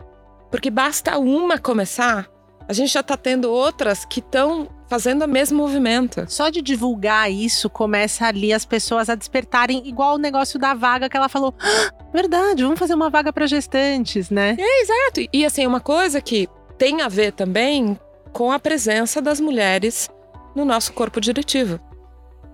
Porque 0.49 0.71
basta 0.71 1.19
uma 1.19 1.59
começar, 1.59 2.27
a 2.67 2.73
gente 2.73 2.91
já 2.91 2.99
está 2.99 3.15
tendo 3.15 3.51
outras 3.51 4.03
que 4.03 4.19
estão 4.19 4.67
fazendo 4.87 5.23
o 5.23 5.27
mesmo 5.27 5.57
movimento. 5.57 6.25
Só 6.27 6.49
de 6.49 6.61
divulgar 6.61 7.31
isso, 7.31 7.69
começa 7.69 8.25
ali 8.25 8.53
as 8.53 8.65
pessoas 8.65 9.09
a 9.09 9.15
despertarem, 9.15 9.87
igual 9.87 10.15
o 10.15 10.19
negócio 10.19 10.59
da 10.59 10.73
vaga 10.73 11.09
que 11.09 11.17
ela 11.17 11.29
falou. 11.29 11.53
"Ah, 11.59 11.93
verdade, 12.13 12.63
vamos 12.63 12.79
fazer 12.79 12.93
uma 12.93 13.09
vaga 13.09 13.31
para 13.31 13.47
gestantes, 13.47 14.29
né? 14.29 14.55
Exato. 14.59 15.27
E 15.31 15.45
assim, 15.45 15.65
uma 15.65 15.79
coisa 15.79 16.21
que 16.21 16.47
tem 16.77 17.01
a 17.01 17.07
ver 17.07 17.31
também 17.33 17.99
com 18.31 18.51
a 18.51 18.59
presença 18.59 19.21
das 19.21 19.39
mulheres 19.39 20.09
no 20.55 20.63
nosso 20.65 20.93
corpo 20.93 21.19
diretivo. 21.19 21.79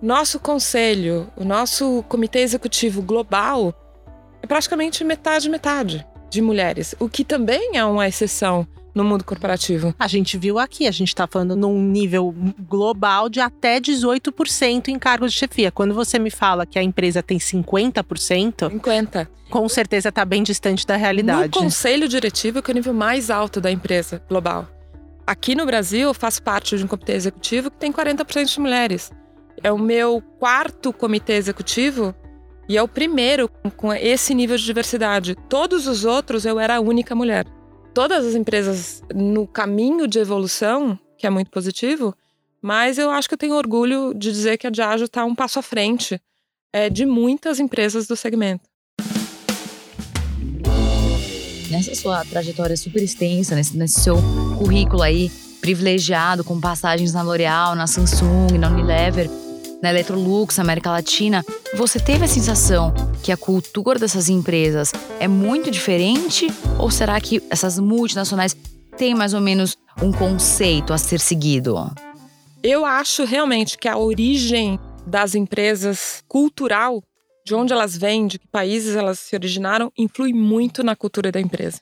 Nosso 0.02 0.40
conselho, 0.40 1.32
o 1.36 1.44
nosso 1.44 2.04
comitê 2.10 2.40
executivo 2.40 3.02
global 3.02 3.74
é 4.42 4.48
praticamente 4.48 5.04
metade 5.04 5.50
metade 5.50 6.06
de 6.30 6.42
mulheres, 6.42 6.94
o 7.00 7.08
que 7.08 7.24
também 7.24 7.78
é 7.78 7.86
uma 7.86 8.08
exceção 8.08 8.68
no 8.94 9.04
mundo 9.04 9.24
corporativo. 9.24 9.94
A 9.98 10.08
gente 10.08 10.38
viu 10.38 10.60
aqui, 10.60 10.88
a 10.88 10.92
gente 10.92 11.14
tá 11.16 11.26
falando 11.28 11.56
num 11.56 11.82
nível 11.82 12.34
global 12.70 13.28
de 13.30 13.40
até 13.40 13.80
18% 13.80 14.88
em 14.90 15.00
cargos 15.00 15.34
de 15.34 15.40
chefia. 15.40 15.72
Quando 15.72 15.94
você 15.94 16.20
me 16.20 16.30
fala 16.30 16.66
que 16.66 16.78
a 16.78 16.84
empresa 16.84 17.24
tem 17.24 17.38
50%, 17.40 18.70
50. 18.70 19.30
com 19.50 19.68
certeza 19.70 20.12
tá 20.12 20.24
bem 20.26 20.44
distante 20.44 20.86
da 20.86 20.96
realidade. 20.96 21.56
No 21.58 21.64
conselho 21.64 22.08
diretivo, 22.08 22.62
que 22.62 22.72
é 22.72 22.74
o 22.74 22.76
nível 22.76 22.94
mais 22.94 23.30
alto 23.30 23.60
da 23.62 23.72
empresa 23.72 24.22
global. 24.30 24.68
Aqui 25.26 25.56
no 25.56 25.66
Brasil, 25.66 26.10
eu 26.10 26.14
faço 26.14 26.42
parte 26.44 26.78
de 26.78 26.84
um 26.84 26.88
comitê 26.88 27.14
executivo 27.14 27.72
que 27.72 27.78
tem 27.78 27.92
40% 27.92 28.46
de 28.54 28.60
mulheres. 28.60 29.12
É 29.64 29.72
o 29.72 29.78
meu 29.80 30.22
quarto 30.40 30.92
comitê 30.92 31.34
executivo 31.34 32.14
e 32.68 32.78
é 32.78 32.84
o 32.84 32.88
primeiro 32.88 33.48
com- 33.48 33.70
com 33.70 33.94
esse 33.94 34.34
nível 34.34 34.58
de 34.58 34.64
diversidade. 34.66 35.36
Todos 35.48 35.88
os 35.88 36.04
outros, 36.04 36.46
eu 36.46 36.60
era 36.60 36.76
a 36.78 36.80
única 36.82 37.16
mulher. 37.16 37.46
Todas 37.94 38.26
as 38.26 38.34
empresas 38.34 39.04
no 39.14 39.46
caminho 39.46 40.08
de 40.08 40.18
evolução, 40.18 40.98
que 41.16 41.28
é 41.28 41.30
muito 41.30 41.52
positivo, 41.52 42.16
mas 42.60 42.98
eu 42.98 43.12
acho 43.12 43.28
que 43.28 43.36
eu 43.36 43.38
tenho 43.38 43.56
orgulho 43.56 44.16
de 44.16 44.32
dizer 44.32 44.58
que 44.58 44.66
a 44.66 44.72
Diageo 44.72 45.06
está 45.06 45.24
um 45.24 45.36
passo 45.36 45.60
à 45.60 45.62
frente 45.62 46.20
é, 46.74 46.90
de 46.90 47.06
muitas 47.06 47.60
empresas 47.60 48.08
do 48.08 48.16
segmento. 48.16 48.64
Nessa 51.70 51.94
sua 51.94 52.26
trajetória 52.26 52.76
super 52.76 53.04
extensa, 53.04 53.54
nesse, 53.54 53.78
nesse 53.78 54.02
seu 54.02 54.18
currículo 54.58 55.04
aí, 55.04 55.30
privilegiado, 55.62 56.44
com 56.44 56.60
passagens 56.60 57.14
na 57.14 57.22
L'Oréal, 57.22 57.76
na 57.76 57.86
Samsung, 57.86 58.58
na 58.58 58.70
Unilever, 58.70 59.30
na 59.84 59.90
Electrolux, 59.90 60.58
América 60.60 60.90
Latina, 60.90 61.44
você 61.76 62.00
teve 62.00 62.24
a 62.24 62.28
sensação 62.28 62.94
que 63.22 63.34
a 63.34 63.38
cultura 63.38 64.00
dessas 64.00 64.30
empresas 64.30 64.94
é 65.20 65.28
muito 65.28 65.70
diferente? 65.70 66.48
Ou 66.80 66.90
será 66.90 67.20
que 67.20 67.44
essas 67.50 67.78
multinacionais 67.78 68.56
têm 68.96 69.14
mais 69.14 69.34
ou 69.34 69.42
menos 69.42 69.78
um 70.02 70.14
conceito 70.14 70.94
a 70.94 70.98
ser 70.98 71.20
seguido? 71.20 71.76
Eu 72.64 72.86
acho 72.86 73.26
realmente 73.26 73.78
que 73.78 73.90
a 73.90 73.98
origem 73.98 74.80
das 75.06 75.36
empresas 75.36 76.24
cultural, 76.30 77.04
de 77.46 77.54
onde 77.54 77.74
elas 77.74 77.98
vêm, 77.98 78.26
de 78.26 78.40
que 78.40 78.48
países 78.48 78.96
elas 78.96 79.20
se 79.20 79.36
originaram, 79.36 79.92
influi 79.98 80.32
muito 80.32 80.82
na 80.82 80.96
cultura 80.96 81.30
da 81.30 81.42
empresa. 81.42 81.82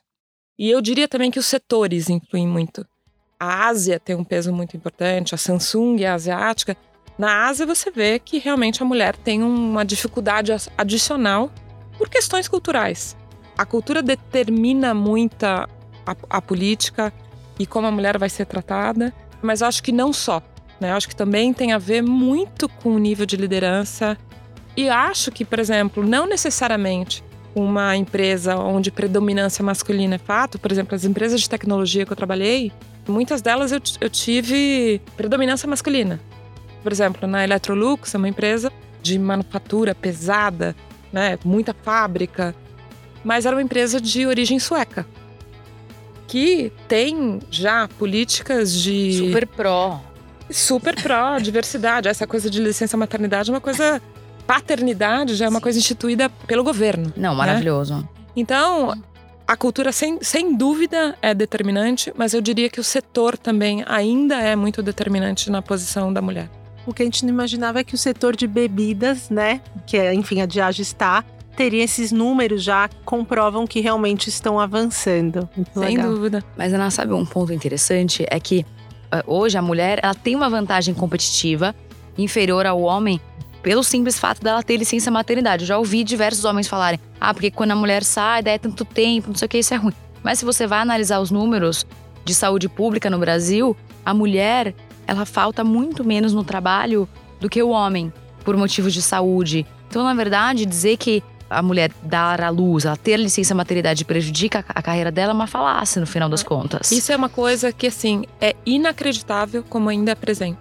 E 0.57 0.67
eu 0.71 0.81
diria 0.81 1.07
também 1.07 1.29
que 1.29 1.37
os 1.37 1.45
setores 1.45 2.09
influem 2.09 2.47
muito. 2.47 2.83
A 3.39 3.67
Ásia 3.67 3.99
tem 3.99 4.15
um 4.15 4.23
peso 4.23 4.51
muito 4.51 4.75
importante, 4.75 5.35
a 5.35 5.37
Samsung 5.37 6.01
é 6.01 6.07
asiática. 6.07 6.75
Na 7.17 7.47
Ásia 7.47 7.65
você 7.65 7.91
vê 7.91 8.19
que 8.19 8.39
realmente 8.39 8.81
a 8.81 8.85
mulher 8.85 9.15
tem 9.15 9.43
uma 9.43 9.85
dificuldade 9.85 10.51
adicional 10.77 11.51
por 11.97 12.09
questões 12.09 12.47
culturais. 12.47 13.15
A 13.57 13.65
cultura 13.65 14.01
determina 14.01 14.93
muito 14.93 15.43
a, 15.45 15.67
a 16.29 16.41
política 16.41 17.13
e 17.59 17.65
como 17.65 17.87
a 17.87 17.91
mulher 17.91 18.17
vai 18.17 18.29
ser 18.29 18.45
tratada, 18.45 19.13
mas 19.41 19.61
acho 19.61 19.83
que 19.83 19.91
não 19.91 20.11
só. 20.11 20.41
Né? 20.79 20.91
Acho 20.91 21.07
que 21.07 21.15
também 21.15 21.53
tem 21.53 21.73
a 21.73 21.77
ver 21.77 22.01
muito 22.01 22.67
com 22.67 22.89
o 22.95 22.97
nível 22.97 23.25
de 23.25 23.37
liderança. 23.37 24.17
E 24.75 24.89
acho 24.89 25.31
que, 25.31 25.45
por 25.45 25.59
exemplo, 25.59 26.03
não 26.03 26.25
necessariamente 26.25 27.23
uma 27.53 27.95
empresa 27.95 28.55
onde 28.57 28.89
predominância 28.89 29.63
masculina 29.63 30.15
é 30.15 30.17
fato, 30.17 30.57
por 30.57 30.71
exemplo, 30.71 30.95
as 30.95 31.03
empresas 31.03 31.41
de 31.41 31.49
tecnologia 31.49 32.05
que 32.05 32.11
eu 32.11 32.15
trabalhei, 32.15 32.71
muitas 33.07 33.41
delas 33.41 33.71
eu, 33.71 33.81
eu 33.99 34.09
tive 34.09 35.01
predominância 35.17 35.67
masculina. 35.67 36.19
Por 36.83 36.91
exemplo, 36.91 37.27
na 37.27 37.43
Electrolux, 37.43 38.13
é 38.13 38.17
uma 38.17 38.29
empresa 38.29 38.71
de 39.01 39.17
manufatura 39.17 39.93
pesada, 39.95 40.75
né, 41.11 41.37
muita 41.43 41.73
fábrica, 41.73 42.55
mas 43.23 43.45
era 43.45 43.55
uma 43.55 43.61
empresa 43.61 43.99
de 43.99 44.25
origem 44.25 44.59
sueca 44.59 45.05
que 46.27 46.71
tem 46.87 47.39
já 47.51 47.89
políticas 47.99 48.73
de 48.73 49.17
super 49.17 49.45
pró 49.45 50.01
super 50.51 50.95
pró 51.01 51.39
diversidade. 51.39 52.07
Essa 52.07 52.27
coisa 52.27 52.49
de 52.49 52.61
licença 52.61 52.97
maternidade 52.97 53.49
é 53.49 53.53
uma 53.53 53.61
coisa. 53.61 54.01
Paternidade 54.45 55.35
já 55.35 55.45
é 55.45 55.49
uma 55.49 55.61
coisa 55.61 55.77
instituída 55.77 56.29
pelo 56.47 56.63
governo. 56.63 57.13
Não, 57.15 57.31
né? 57.31 57.37
maravilhoso. 57.37 57.97
Né? 57.97 58.03
Então, 58.35 58.93
a 59.47 59.55
cultura, 59.55 59.91
sem, 59.91 60.19
sem 60.21 60.55
dúvida, 60.55 61.15
é 61.21 61.33
determinante, 61.33 62.11
mas 62.15 62.33
eu 62.33 62.41
diria 62.41 62.69
que 62.69 62.79
o 62.79 62.83
setor 62.83 63.37
também 63.37 63.83
ainda 63.87 64.35
é 64.35 64.55
muito 64.55 64.81
determinante 64.81 65.49
na 65.49 65.61
posição 65.61 66.11
da 66.11 66.21
mulher. 66.21 66.49
O 66.85 66.93
que 66.93 67.03
a 67.03 67.05
gente 67.05 67.23
não 67.25 67.31
imaginava 67.33 67.79
é 67.79 67.83
que 67.83 67.93
o 67.93 67.97
setor 67.97 68.35
de 68.35 68.47
bebidas, 68.47 69.29
né, 69.29 69.61
que 69.85 69.97
é, 69.97 70.13
enfim, 70.13 70.41
a 70.41 70.45
Diageo 70.45 70.81
está, 70.81 71.23
teria 71.55 71.83
esses 71.83 72.11
números 72.11 72.63
já 72.63 72.87
que 72.87 72.95
comprovam 73.05 73.67
que 73.67 73.79
realmente 73.81 74.29
estão 74.29 74.59
avançando. 74.59 75.47
Muito 75.55 75.71
Sem 75.73 75.97
legal. 75.97 76.11
dúvida. 76.11 76.43
Mas 76.57 76.73
Ana, 76.73 76.89
sabe 76.89 77.13
um 77.13 77.25
ponto 77.25 77.53
interessante? 77.53 78.25
É 78.29 78.39
que 78.39 78.65
eh, 79.11 79.23
hoje 79.27 79.57
a 79.57 79.61
mulher 79.61 79.99
ela 80.01 80.15
tem 80.15 80.35
uma 80.35 80.49
vantagem 80.49 80.93
competitiva 80.93 81.75
inferior 82.17 82.65
ao 82.65 82.81
homem 82.81 83.19
pelo 83.61 83.83
simples 83.83 84.17
fato 84.17 84.41
dela 84.41 84.63
ter 84.63 84.77
licença 84.77 85.11
maternidade. 85.11 85.63
Eu 85.63 85.67
já 85.67 85.77
ouvi 85.77 86.03
diversos 86.03 86.45
homens 86.45 86.67
falarem: 86.67 86.99
ah, 87.19 87.33
porque 87.33 87.51
quando 87.51 87.71
a 87.71 87.75
mulher 87.75 88.03
sai, 88.03 88.41
daí 88.41 88.55
é 88.55 88.57
tanto 88.57 88.83
tempo, 88.83 89.29
não 89.29 89.35
sei 89.35 89.45
o 89.45 89.49
que, 89.49 89.59
isso 89.59 89.73
é 89.73 89.77
ruim. 89.77 89.93
Mas 90.23 90.39
se 90.39 90.45
você 90.45 90.65
vai 90.65 90.79
analisar 90.79 91.19
os 91.19 91.31
números 91.31 91.85
de 92.23 92.33
saúde 92.33 92.69
pública 92.69 93.09
no 93.09 93.17
Brasil, 93.17 93.75
a 94.05 94.13
mulher 94.13 94.73
ela 95.11 95.25
falta 95.25 95.61
muito 95.61 96.05
menos 96.05 96.33
no 96.33 96.41
trabalho 96.41 97.07
do 97.41 97.49
que 97.49 97.61
o 97.61 97.69
homem, 97.69 98.13
por 98.45 98.55
motivos 98.55 98.93
de 98.93 99.01
saúde. 99.01 99.67
Então, 99.89 100.05
na 100.05 100.13
verdade, 100.13 100.65
dizer 100.65 100.95
que 100.95 101.21
a 101.49 101.61
mulher 101.61 101.91
dar 102.01 102.39
à 102.39 102.49
luz, 102.49 102.85
ela 102.85 102.95
ter 102.95 103.17
licença 103.17 103.53
maternidade 103.53 104.05
prejudica 104.05 104.63
a 104.69 104.81
carreira 104.81 105.11
dela 105.11 105.31
é 105.31 105.35
uma 105.35 105.47
falácia 105.47 105.99
no 105.99 106.07
final 106.07 106.29
das 106.29 106.43
contas. 106.43 106.93
Isso 106.93 107.11
é 107.11 107.15
uma 107.17 107.27
coisa 107.27 107.73
que, 107.73 107.87
assim, 107.87 108.23
é 108.39 108.55
inacreditável 108.65 109.65
como 109.67 109.89
ainda 109.89 110.11
é 110.11 110.15
presente. 110.15 110.59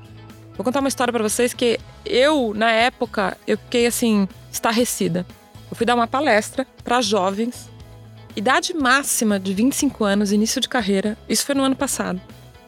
Vou 0.57 0.65
contar 0.65 0.81
uma 0.81 0.89
história 0.89 1.13
para 1.13 1.23
vocês 1.23 1.55
que 1.55 1.79
eu, 2.05 2.53
na 2.53 2.73
época, 2.73 3.39
eu 3.47 3.57
fiquei, 3.57 3.87
assim, 3.87 4.27
estarrecida. 4.51 5.25
Eu 5.71 5.77
fui 5.77 5.87
dar 5.87 5.95
uma 5.95 6.09
palestra 6.09 6.67
para 6.83 7.01
jovens, 7.01 7.71
idade 8.35 8.75
máxima 8.75 9.39
de 9.39 9.55
25 9.55 10.03
anos, 10.03 10.33
início 10.33 10.61
de 10.61 10.69
carreira. 10.69 11.17
Isso 11.29 11.47
foi 11.47 11.55
no 11.55 11.63
ano 11.63 11.77
passado. 11.77 12.21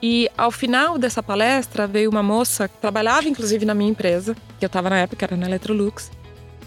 E 0.02 0.28
ao 0.36 0.50
final 0.50 0.98
dessa 0.98 1.22
palestra 1.22 1.86
veio 1.86 2.10
uma 2.10 2.22
moça 2.22 2.66
que 2.66 2.76
trabalhava 2.78 3.28
inclusive 3.28 3.64
na 3.64 3.72
minha 3.74 3.90
empresa, 3.90 4.34
que 4.58 4.64
eu 4.64 4.66
estava 4.66 4.90
na 4.90 4.98
época, 4.98 5.24
era 5.24 5.36
na 5.36 5.46
Electrolux, 5.46 6.10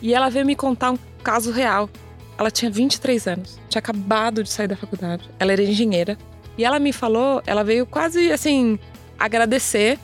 e 0.02 0.14
ela 0.14 0.30
veio 0.30 0.46
me 0.46 0.56
contar 0.56 0.92
um 0.92 0.98
caso 1.22 1.52
real. 1.52 1.90
Ela 2.38 2.50
tinha 2.50 2.72
23 2.72 3.28
anos, 3.28 3.60
tinha 3.70 3.80
acabado 3.80 4.44
de 4.44 4.50
sair 4.50 4.68
da 4.68 4.76
faculdade. 4.76 5.30
Ela 5.40 5.54
era 5.54 5.64
engenheira. 5.64 6.18
E 6.58 6.64
ela 6.64 6.80
me 6.80 6.94
falou, 6.94 7.42
ela 7.46 7.64
veio 7.64 7.86
quase 7.86 8.32
assim 8.32 8.80
agradecer 9.20 10.00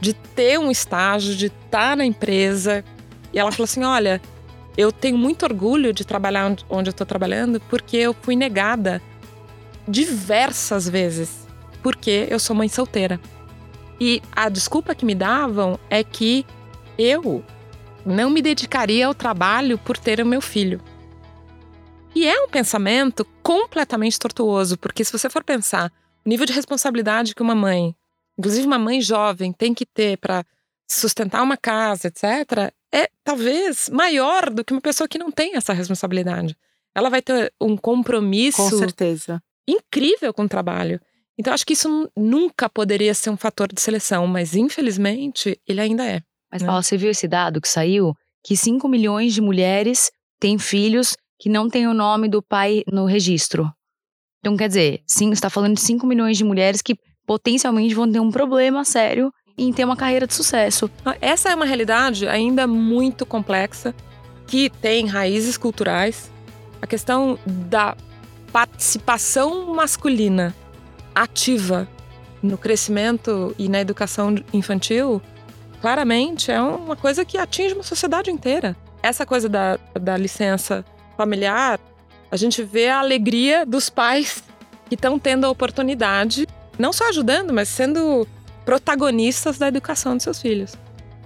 de 0.00 0.12
ter 0.12 0.58
um 0.58 0.70
estágio, 0.70 1.34
de 1.34 1.46
estar 1.46 1.96
na 1.96 2.04
empresa. 2.04 2.84
E 3.32 3.38
ela 3.38 3.50
falou 3.50 3.64
assim: 3.64 3.84
Olha, 3.84 4.20
eu 4.76 4.92
tenho 4.92 5.16
muito 5.16 5.44
orgulho 5.44 5.92
de 5.92 6.04
trabalhar 6.04 6.54
onde 6.68 6.88
eu 6.88 6.92
estou 6.92 7.06
trabalhando 7.06 7.60
porque 7.68 7.96
eu 7.96 8.14
fui 8.14 8.36
negada 8.36 9.00
diversas 9.86 10.88
vezes, 10.88 11.43
porque 11.84 12.26
eu 12.30 12.40
sou 12.40 12.56
mãe 12.56 12.66
solteira. 12.66 13.20
E 14.00 14.22
a 14.32 14.48
desculpa 14.48 14.94
que 14.94 15.04
me 15.04 15.14
davam 15.14 15.78
é 15.90 16.02
que 16.02 16.46
eu 16.96 17.44
não 18.06 18.30
me 18.30 18.40
dedicaria 18.40 19.06
ao 19.06 19.14
trabalho 19.14 19.76
por 19.76 19.98
ter 19.98 20.18
o 20.18 20.26
meu 20.26 20.40
filho. 20.40 20.80
E 22.14 22.26
é 22.26 22.40
um 22.42 22.48
pensamento 22.48 23.26
completamente 23.42 24.18
tortuoso, 24.18 24.78
porque 24.78 25.04
se 25.04 25.12
você 25.12 25.28
for 25.28 25.44
pensar 25.44 25.92
o 26.24 26.28
nível 26.28 26.46
de 26.46 26.54
responsabilidade 26.54 27.34
que 27.34 27.42
uma 27.42 27.54
mãe, 27.54 27.94
inclusive 28.38 28.66
uma 28.66 28.78
mãe 28.78 29.02
jovem, 29.02 29.52
tem 29.52 29.74
que 29.74 29.84
ter 29.84 30.16
para 30.16 30.42
sustentar 30.88 31.42
uma 31.42 31.56
casa, 31.56 32.08
etc., 32.08 32.72
é 32.90 33.10
talvez 33.22 33.90
maior 33.90 34.48
do 34.48 34.64
que 34.64 34.72
uma 34.72 34.80
pessoa 34.80 35.06
que 35.06 35.18
não 35.18 35.30
tem 35.30 35.54
essa 35.54 35.74
responsabilidade. 35.74 36.56
Ela 36.94 37.10
vai 37.10 37.20
ter 37.20 37.52
um 37.60 37.76
compromisso 37.76 38.56
com 38.56 38.70
certeza 38.70 39.42
incrível 39.66 40.32
com 40.32 40.44
o 40.44 40.48
trabalho. 40.48 41.00
Então 41.38 41.52
acho 41.52 41.66
que 41.66 41.72
isso 41.72 42.10
nunca 42.16 42.68
poderia 42.68 43.12
ser 43.14 43.30
um 43.30 43.36
fator 43.36 43.72
de 43.72 43.80
seleção, 43.80 44.26
mas 44.26 44.54
infelizmente 44.54 45.60
ele 45.66 45.80
ainda 45.80 46.04
é. 46.04 46.22
Mas, 46.50 46.62
né? 46.62 46.66
Paula, 46.66 46.82
você 46.82 46.96
viu 46.96 47.10
esse 47.10 47.26
dado 47.26 47.60
que 47.60 47.68
saiu? 47.68 48.14
Que 48.44 48.56
5 48.56 48.88
milhões 48.88 49.34
de 49.34 49.40
mulheres 49.40 50.12
têm 50.38 50.58
filhos 50.58 51.16
que 51.38 51.48
não 51.48 51.68
têm 51.68 51.88
o 51.88 51.94
nome 51.94 52.28
do 52.28 52.40
pai 52.40 52.84
no 52.86 53.06
registro. 53.06 53.70
Então, 54.38 54.56
quer 54.56 54.68
dizer, 54.68 55.02
sim, 55.06 55.30
está 55.32 55.50
falando 55.50 55.74
de 55.74 55.80
5 55.80 56.06
milhões 56.06 56.36
de 56.36 56.44
mulheres 56.44 56.82
que 56.82 56.96
potencialmente 57.26 57.94
vão 57.94 58.10
ter 58.10 58.20
um 58.20 58.30
problema 58.30 58.84
sério 58.84 59.32
em 59.56 59.72
ter 59.72 59.84
uma 59.84 59.96
carreira 59.96 60.26
de 60.26 60.34
sucesso. 60.34 60.90
Essa 61.20 61.50
é 61.50 61.54
uma 61.54 61.64
realidade 61.64 62.28
ainda 62.28 62.66
muito 62.66 63.24
complexa, 63.24 63.94
que 64.46 64.68
tem 64.68 65.06
raízes 65.06 65.56
culturais. 65.56 66.30
A 66.82 66.86
questão 66.86 67.38
da 67.46 67.96
participação 68.52 69.74
masculina 69.74 70.54
ativa 71.14 71.88
no 72.42 72.58
crescimento 72.58 73.54
e 73.58 73.68
na 73.68 73.80
educação 73.80 74.34
infantil 74.52 75.22
claramente 75.80 76.50
é 76.50 76.60
uma 76.60 76.96
coisa 76.96 77.26
que 77.26 77.36
atinge 77.36 77.74
uma 77.74 77.82
sociedade 77.82 78.30
inteira. 78.30 78.74
Essa 79.02 79.26
coisa 79.26 79.50
da, 79.50 79.78
da 79.92 80.16
licença 80.16 80.82
familiar, 81.14 81.78
a 82.30 82.36
gente 82.36 82.62
vê 82.62 82.88
a 82.88 83.00
alegria 83.00 83.66
dos 83.66 83.90
pais 83.90 84.42
que 84.88 84.94
estão 84.94 85.18
tendo 85.18 85.44
a 85.44 85.50
oportunidade, 85.50 86.46
não 86.78 86.90
só 86.90 87.10
ajudando, 87.10 87.52
mas 87.52 87.68
sendo 87.68 88.26
protagonistas 88.64 89.58
da 89.58 89.68
educação 89.68 90.14
dos 90.14 90.24
seus 90.24 90.40
filhos. 90.40 90.74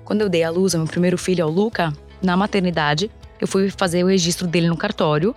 Quando 0.05 0.23
eu 0.23 0.29
dei 0.29 0.43
a 0.43 0.51
luz 0.51 0.75
ao 0.75 0.81
meu 0.81 0.89
primeiro 0.89 1.17
filho, 1.17 1.45
ao 1.45 1.51
Luca, 1.51 1.93
na 2.21 2.37
maternidade, 2.37 3.11
eu 3.41 3.47
fui 3.47 3.71
fazer 3.71 4.03
o 4.03 4.09
registro 4.09 4.47
dele 4.47 4.69
no 4.69 4.77
cartório 4.77 5.35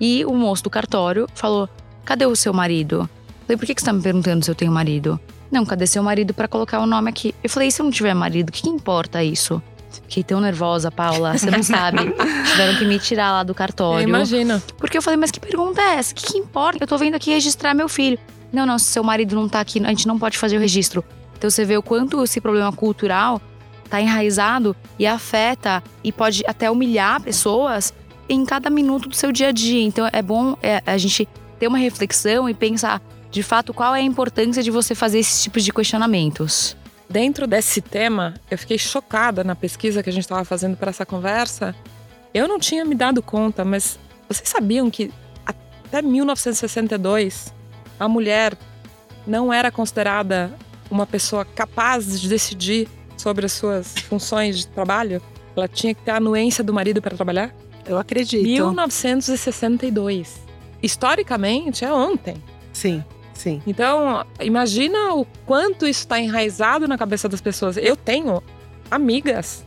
e 0.00 0.24
o 0.24 0.32
moço 0.32 0.64
do 0.64 0.70
cartório 0.70 1.28
falou: 1.34 1.68
Cadê 2.04 2.24
o 2.24 2.34
seu 2.34 2.54
marido? 2.54 3.08
Falei: 3.46 3.56
Por 3.56 3.66
que, 3.66 3.74
que 3.74 3.80
você 3.80 3.84
está 3.84 3.92
me 3.92 4.02
perguntando 4.02 4.44
se 4.44 4.50
eu 4.50 4.54
tenho 4.54 4.72
marido? 4.72 5.18
Não, 5.54 5.64
cadê 5.64 5.86
seu 5.86 6.02
marido 6.02 6.34
para 6.34 6.48
colocar 6.48 6.80
o 6.80 6.86
nome 6.86 7.10
aqui? 7.10 7.32
Eu 7.42 7.48
falei, 7.48 7.68
e 7.68 7.72
se 7.72 7.80
eu 7.80 7.84
não 7.84 7.92
tiver 7.92 8.12
marido, 8.12 8.48
o 8.48 8.52
que, 8.52 8.62
que 8.62 8.68
importa 8.68 9.22
isso? 9.22 9.62
Fiquei 9.88 10.24
tão 10.24 10.40
nervosa, 10.40 10.90
Paula, 10.90 11.38
você 11.38 11.48
não 11.48 11.62
sabe. 11.62 11.98
Tiveram 12.50 12.76
que 12.76 12.84
me 12.84 12.98
tirar 12.98 13.30
lá 13.30 13.44
do 13.44 13.54
cartório. 13.54 14.08
Imagina. 14.08 14.60
Porque 14.76 14.98
eu 14.98 15.02
falei, 15.02 15.16
mas 15.16 15.30
que 15.30 15.38
pergunta 15.38 15.80
é 15.80 15.94
essa? 15.94 16.12
O 16.12 16.16
que, 16.16 16.32
que 16.32 16.38
importa? 16.38 16.82
Eu 16.82 16.88
tô 16.88 16.98
vendo 16.98 17.14
aqui 17.14 17.30
registrar 17.30 17.72
meu 17.72 17.88
filho. 17.88 18.18
Não, 18.52 18.66
não, 18.66 18.78
se 18.80 18.86
seu 18.86 19.04
marido 19.04 19.36
não 19.36 19.48
tá 19.48 19.60
aqui, 19.60 19.80
a 19.84 19.88
gente 19.90 20.08
não 20.08 20.18
pode 20.18 20.36
fazer 20.38 20.56
o 20.56 20.60
registro. 20.60 21.04
Então 21.38 21.48
você 21.48 21.64
vê 21.64 21.76
o 21.76 21.82
quanto 21.82 22.22
esse 22.24 22.40
problema 22.40 22.72
cultural 22.72 23.40
tá 23.88 24.00
enraizado 24.00 24.74
e 24.98 25.06
afeta 25.06 25.84
e 26.02 26.10
pode 26.10 26.42
até 26.48 26.68
humilhar 26.68 27.20
pessoas 27.20 27.94
em 28.28 28.44
cada 28.44 28.68
minuto 28.70 29.08
do 29.08 29.14
seu 29.14 29.30
dia 29.30 29.48
a 29.48 29.52
dia. 29.52 29.82
Então 29.82 30.08
é 30.12 30.22
bom 30.22 30.56
é, 30.60 30.82
a 30.84 30.98
gente 30.98 31.28
ter 31.60 31.68
uma 31.68 31.78
reflexão 31.78 32.48
e 32.48 32.54
pensar 32.54 33.00
de 33.34 33.42
fato, 33.42 33.74
qual 33.74 33.96
é 33.96 33.98
a 33.98 34.02
importância 34.02 34.62
de 34.62 34.70
você 34.70 34.94
fazer 34.94 35.18
esses 35.18 35.42
tipos 35.42 35.64
de 35.64 35.72
questionamentos? 35.72 36.76
Dentro 37.10 37.48
desse 37.48 37.80
tema, 37.80 38.34
eu 38.48 38.56
fiquei 38.56 38.78
chocada 38.78 39.42
na 39.42 39.56
pesquisa 39.56 40.04
que 40.04 40.08
a 40.08 40.12
gente 40.12 40.22
estava 40.22 40.44
fazendo 40.44 40.76
para 40.76 40.90
essa 40.90 41.04
conversa. 41.04 41.74
Eu 42.32 42.46
não 42.46 42.60
tinha 42.60 42.84
me 42.84 42.94
dado 42.94 43.20
conta, 43.20 43.64
mas 43.64 43.98
vocês 44.28 44.48
sabiam 44.48 44.88
que 44.88 45.10
até 45.44 46.00
1962 46.00 47.52
a 47.98 48.06
mulher 48.06 48.56
não 49.26 49.52
era 49.52 49.68
considerada 49.68 50.56
uma 50.88 51.04
pessoa 51.04 51.44
capaz 51.44 52.20
de 52.20 52.28
decidir 52.28 52.88
sobre 53.16 53.46
as 53.46 53.52
suas 53.52 53.94
funções 54.08 54.58
de 54.58 54.68
trabalho, 54.68 55.20
ela 55.56 55.66
tinha 55.66 55.92
que 55.92 56.02
ter 56.02 56.12
a 56.12 56.18
anuência 56.18 56.62
do 56.62 56.72
marido 56.72 57.02
para 57.02 57.16
trabalhar? 57.16 57.52
Eu 57.84 57.98
acredito. 57.98 58.44
1962. 58.44 60.40
Historicamente, 60.80 61.84
é 61.84 61.92
ontem. 61.92 62.36
Sim, 62.72 63.04
sim. 63.34 63.62
Então, 63.66 64.24
imagina 64.40 65.14
o 65.14 65.24
quanto 65.46 65.86
isso 65.86 66.00
está 66.00 66.20
enraizado 66.20 66.88
na 66.88 66.96
cabeça 66.96 67.28
das 67.28 67.40
pessoas. 67.40 67.76
Eu 67.76 67.96
tenho 67.96 68.42
amigas 68.90 69.64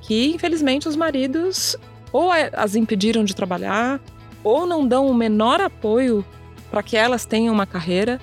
que, 0.00 0.34
infelizmente, 0.34 0.88
os 0.88 0.96
maridos 0.96 1.76
ou 2.12 2.30
as 2.30 2.74
impediram 2.74 3.24
de 3.24 3.34
trabalhar, 3.34 4.00
ou 4.42 4.66
não 4.66 4.86
dão 4.86 5.06
o 5.06 5.14
menor 5.14 5.60
apoio 5.60 6.24
para 6.70 6.82
que 6.82 6.96
elas 6.96 7.26
tenham 7.26 7.52
uma 7.52 7.66
carreira. 7.66 8.20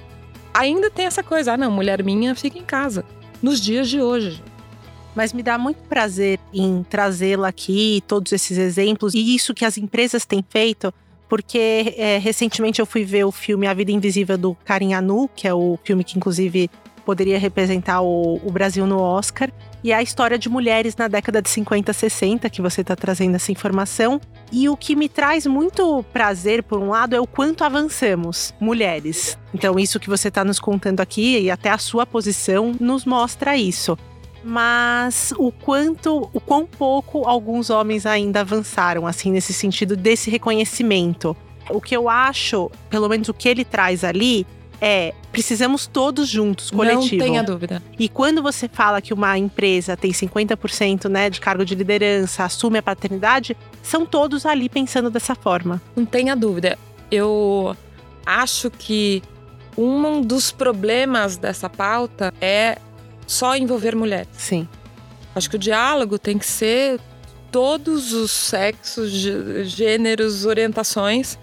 Ainda 0.54 0.90
tem 0.90 1.06
essa 1.06 1.22
coisa, 1.22 1.54
ah, 1.54 1.58
não, 1.58 1.70
mulher 1.70 2.04
minha 2.04 2.34
fica 2.34 2.58
em 2.58 2.64
casa. 2.64 3.06
Nos 3.42 3.60
dias 3.60 3.90
de 3.90 4.02
hoje. 4.02 4.42
Mas 5.16 5.32
me 5.32 5.44
dá 5.44 5.58
muito 5.58 5.78
prazer 5.84 6.40
em 6.52 6.84
trazê-la 6.90 7.50
aqui, 7.50 8.04
todos 8.08 8.32
esses 8.32 8.58
exemplos, 8.58 9.14
e 9.14 9.36
isso 9.36 9.54
que 9.54 9.66
as 9.66 9.78
empresas 9.78 10.26
têm 10.26 10.44
feito, 10.48 10.92
porque 11.34 11.96
é, 11.98 12.20
recentemente 12.20 12.80
eu 12.80 12.86
fui 12.86 13.04
ver 13.04 13.24
o 13.24 13.32
filme 13.32 13.66
A 13.66 13.74
Vida 13.74 13.92
Invisível 13.92 14.38
do 14.38 14.54
Karim 14.64 14.94
Anu, 14.94 15.28
que 15.36 15.48
é 15.48 15.54
o 15.54 15.80
filme 15.84 16.04
que 16.04 16.16
inclusive 16.16 16.70
poderia 17.04 17.40
representar 17.40 18.04
o, 18.04 18.40
o 18.44 18.52
Brasil 18.52 18.86
no 18.86 19.00
Oscar, 19.00 19.52
e 19.84 19.92
é 19.92 19.96
a 19.96 20.04
história 20.04 20.38
de 20.38 20.48
mulheres 20.48 20.96
na 20.96 21.08
década 21.08 21.42
de 21.42 21.50
50, 21.50 21.92
60, 21.92 22.48
que 22.52 22.62
você 22.62 22.82
está 22.82 22.96
trazendo 22.96 23.34
essa 23.34 23.52
informação. 23.52 24.22
E 24.52 24.70
o 24.70 24.78
que 24.78 24.96
me 24.96 25.10
traz 25.10 25.48
muito 25.48 26.06
prazer, 26.14 26.62
por 26.62 26.78
um 26.78 26.90
lado, 26.90 27.16
é 27.16 27.20
o 27.20 27.26
quanto 27.26 27.64
avançamos, 27.64 28.54
mulheres. 28.60 29.36
Então, 29.56 29.80
isso 29.80 30.00
que 30.00 30.12
você 30.12 30.28
está 30.28 30.46
nos 30.46 30.60
contando 30.60 31.00
aqui, 31.00 31.40
e 31.40 31.50
até 31.50 31.72
a 31.72 31.80
sua 31.80 32.06
posição, 32.06 32.74
nos 32.80 33.06
mostra 33.06 33.58
isso 33.58 33.98
mas 34.44 35.34
o 35.38 35.52
quanto, 35.52 36.30
o 36.34 36.40
quão 36.40 36.66
pouco 36.66 37.28
alguns 37.28 37.70
homens 37.70 38.06
ainda 38.06 38.42
avançaram, 38.42 39.08
assim, 39.08 39.32
nesse 39.32 39.54
sentido 39.54 39.96
desse 39.96 40.30
reconhecimento. 40.30 41.36
O 41.70 41.80
que 41.80 41.96
eu 41.96 42.10
acho, 42.10 42.70
pelo 42.90 43.08
menos 43.08 43.30
o 43.30 43.34
que 43.34 43.48
ele 43.48 43.64
traz 43.64 44.04
ali, 44.04 44.46
é 44.82 45.14
precisamos 45.32 45.88
todos 45.88 46.28
juntos, 46.28 46.70
coletivo. 46.70 47.16
Não 47.16 47.26
tenha 47.26 47.42
dúvida. 47.44 47.82
E 47.98 48.10
quando 48.10 48.44
você 48.44 48.68
fala 48.68 49.02
que 49.02 49.14
uma 49.14 49.38
empresa 49.38 49.96
tem 49.96 50.12
50% 50.12 51.10
né, 51.10 51.30
de 51.30 51.40
cargo 51.40 51.64
de 51.64 51.74
liderança, 51.74 52.44
assume 52.44 52.80
a 52.80 52.84
paternidade, 52.84 53.56
são 53.82 54.06
todos 54.06 54.46
ali 54.46 54.68
pensando 54.68 55.10
dessa 55.10 55.36
forma. 55.36 55.82
Não 55.96 56.06
tenha 56.06 56.36
dúvida. 56.36 56.78
Eu 57.10 57.76
acho 58.26 58.70
que 58.70 59.24
um 59.78 60.22
dos 60.22 60.52
problemas 60.52 61.38
dessa 61.38 61.70
pauta 61.70 62.34
é 62.40 62.78
só 63.34 63.56
envolver 63.56 63.96
mulheres. 63.96 64.30
Sim. 64.38 64.68
Acho 65.36 65.50
que 65.50 65.56
o 65.56 65.60
diálogo 65.60 66.20
tem 66.20 66.38
que 66.38 66.46
ser 66.46 67.00
todos 67.52 68.14
os 68.14 68.32
sexos, 68.32 69.12
gêneros, 69.12 70.46
orientações. 70.46 71.38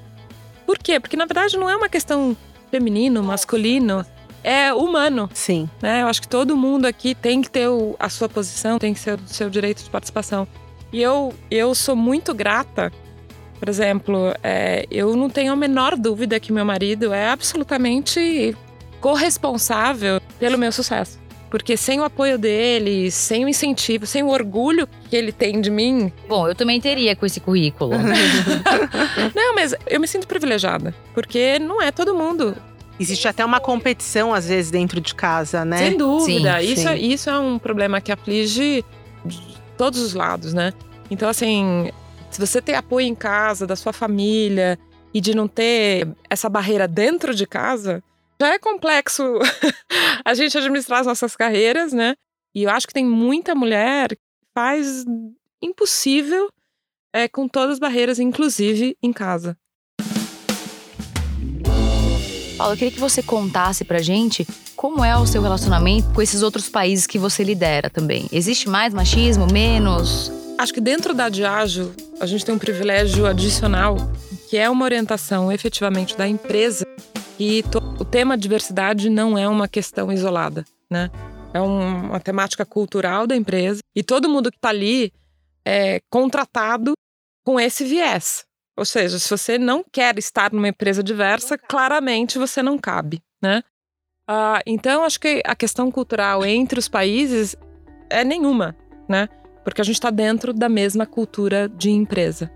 Por 0.66 0.78
quê? 0.78 0.98
Porque 0.98 1.16
na 1.16 1.26
verdade 1.26 1.56
não 1.56 1.68
é 1.68 1.76
uma 1.76 1.88
questão 1.88 2.36
feminino, 2.70 3.22
masculino, 3.22 4.04
é 4.42 4.72
humano. 4.72 5.28
Sim. 5.34 5.68
Né? 5.82 6.02
Eu 6.02 6.06
acho 6.06 6.22
que 6.22 6.28
todo 6.28 6.56
mundo 6.56 6.86
aqui 6.86 7.14
tem 7.14 7.42
que 7.42 7.50
ter 7.50 7.68
o, 7.68 7.96
a 7.98 8.08
sua 8.08 8.28
posição, 8.28 8.78
tem 8.78 8.94
que 8.94 9.00
ter 9.00 9.18
o 9.18 9.20
seu 9.26 9.50
direito 9.50 9.82
de 9.82 9.90
participação. 9.90 10.46
E 10.92 11.02
eu, 11.02 11.32
eu 11.50 11.74
sou 11.74 11.94
muito 11.94 12.34
grata. 12.34 12.92
Por 13.58 13.68
exemplo, 13.68 14.34
é, 14.42 14.86
eu 14.90 15.14
não 15.14 15.28
tenho 15.28 15.52
a 15.52 15.56
menor 15.56 15.96
dúvida 15.96 16.40
que 16.40 16.52
meu 16.52 16.64
marido 16.64 17.12
é 17.12 17.28
absolutamente 17.28 18.56
corresponsável 19.00 20.20
pelo 20.38 20.56
meu 20.56 20.72
sucesso. 20.72 21.18
Porque 21.50 21.76
sem 21.76 21.98
o 21.98 22.04
apoio 22.04 22.38
dele, 22.38 23.10
sem 23.10 23.44
o 23.44 23.48
incentivo, 23.48 24.06
sem 24.06 24.22
o 24.22 24.28
orgulho 24.28 24.88
que 25.08 25.16
ele 25.16 25.32
tem 25.32 25.60
de 25.60 25.70
mim. 25.70 26.12
Bom, 26.28 26.46
eu 26.46 26.54
também 26.54 26.80
teria 26.80 27.16
com 27.16 27.26
esse 27.26 27.40
currículo. 27.40 27.90
não, 29.34 29.54
mas 29.54 29.74
eu 29.86 30.00
me 30.00 30.06
sinto 30.06 30.28
privilegiada. 30.28 30.94
Porque 31.12 31.58
não 31.58 31.82
é 31.82 31.90
todo 31.90 32.14
mundo. 32.14 32.56
Existe 33.00 33.26
até 33.26 33.44
uma 33.44 33.58
competição, 33.58 34.32
às 34.32 34.46
vezes, 34.46 34.70
dentro 34.70 35.00
de 35.00 35.14
casa, 35.14 35.64
né? 35.64 35.78
Sem 35.78 35.96
dúvida. 35.96 36.60
Sim, 36.60 36.72
isso, 36.72 36.88
sim. 36.88 36.94
isso 36.94 37.30
é 37.30 37.38
um 37.38 37.58
problema 37.58 38.00
que 38.00 38.12
aflige 38.12 38.84
de 39.24 39.40
todos 39.76 39.98
os 40.00 40.14
lados, 40.14 40.54
né? 40.54 40.72
Então, 41.10 41.28
assim, 41.28 41.90
se 42.30 42.38
você 42.38 42.62
tem 42.62 42.76
apoio 42.76 43.06
em 43.06 43.14
casa, 43.14 43.66
da 43.66 43.74
sua 43.74 43.92
família, 43.92 44.78
e 45.12 45.20
de 45.20 45.34
não 45.34 45.48
ter 45.48 46.08
essa 46.28 46.48
barreira 46.48 46.86
dentro 46.86 47.34
de 47.34 47.46
casa, 47.46 48.02
já 48.40 48.54
é 48.54 48.58
complexo 48.58 49.22
a 50.24 50.32
gente 50.32 50.56
administrar 50.56 51.00
as 51.00 51.06
nossas 51.06 51.36
carreiras, 51.36 51.92
né? 51.92 52.14
E 52.54 52.62
eu 52.62 52.70
acho 52.70 52.86
que 52.86 52.94
tem 52.94 53.04
muita 53.04 53.54
mulher 53.54 54.08
que 54.16 54.22
faz 54.54 55.04
impossível 55.62 56.48
é, 57.12 57.28
com 57.28 57.46
todas 57.46 57.72
as 57.72 57.78
barreiras, 57.78 58.18
inclusive 58.18 58.96
em 59.02 59.12
casa. 59.12 59.56
Paulo, 62.56 62.74
eu 62.74 62.78
queria 62.78 62.92
que 62.92 63.00
você 63.00 63.22
contasse 63.22 63.84
pra 63.84 64.00
gente 64.00 64.46
como 64.74 65.04
é 65.04 65.16
o 65.16 65.26
seu 65.26 65.42
relacionamento 65.42 66.10
com 66.14 66.22
esses 66.22 66.42
outros 66.42 66.68
países 66.68 67.06
que 67.06 67.18
você 67.18 67.44
lidera 67.44 67.90
também. 67.90 68.26
Existe 68.32 68.68
mais 68.68 68.94
machismo, 68.94 69.46
menos? 69.52 70.32
Acho 70.58 70.72
que 70.72 70.80
dentro 70.80 71.12
da 71.14 71.28
Diageo, 71.28 71.94
a 72.18 72.26
gente 72.26 72.44
tem 72.44 72.54
um 72.54 72.58
privilégio 72.58 73.26
adicional, 73.26 73.96
que 74.48 74.56
é 74.56 74.68
uma 74.68 74.84
orientação 74.84 75.50
efetivamente 75.52 76.16
da 76.16 76.26
empresa 76.28 76.89
e 77.40 77.64
o 77.98 78.04
tema 78.04 78.36
diversidade 78.36 79.08
não 79.08 79.38
é 79.38 79.48
uma 79.48 79.66
questão 79.66 80.12
isolada, 80.12 80.62
né? 80.90 81.10
É 81.54 81.60
um, 81.60 82.08
uma 82.10 82.20
temática 82.20 82.66
cultural 82.66 83.26
da 83.26 83.34
empresa 83.34 83.80
e 83.96 84.02
todo 84.02 84.28
mundo 84.28 84.50
que 84.50 84.58
está 84.58 84.68
ali 84.68 85.10
é 85.64 86.00
contratado 86.10 86.92
com 87.42 87.58
esse 87.58 87.82
viés. 87.82 88.44
Ou 88.76 88.84
seja, 88.84 89.18
se 89.18 89.28
você 89.28 89.58
não 89.58 89.82
quer 89.90 90.18
estar 90.18 90.52
numa 90.52 90.68
empresa 90.68 91.02
diversa, 91.02 91.56
claramente 91.56 92.38
você 92.38 92.62
não 92.62 92.78
cabe, 92.78 93.22
né? 93.42 93.62
Ah, 94.28 94.60
então, 94.66 95.02
acho 95.02 95.18
que 95.18 95.42
a 95.44 95.56
questão 95.56 95.90
cultural 95.90 96.44
entre 96.44 96.78
os 96.78 96.88
países 96.88 97.56
é 98.10 98.22
nenhuma, 98.22 98.76
né? 99.08 99.30
Porque 99.64 99.80
a 99.80 99.84
gente 99.84 99.96
está 99.96 100.10
dentro 100.10 100.52
da 100.52 100.68
mesma 100.68 101.06
cultura 101.06 101.70
de 101.70 101.90
empresa. 101.90 102.50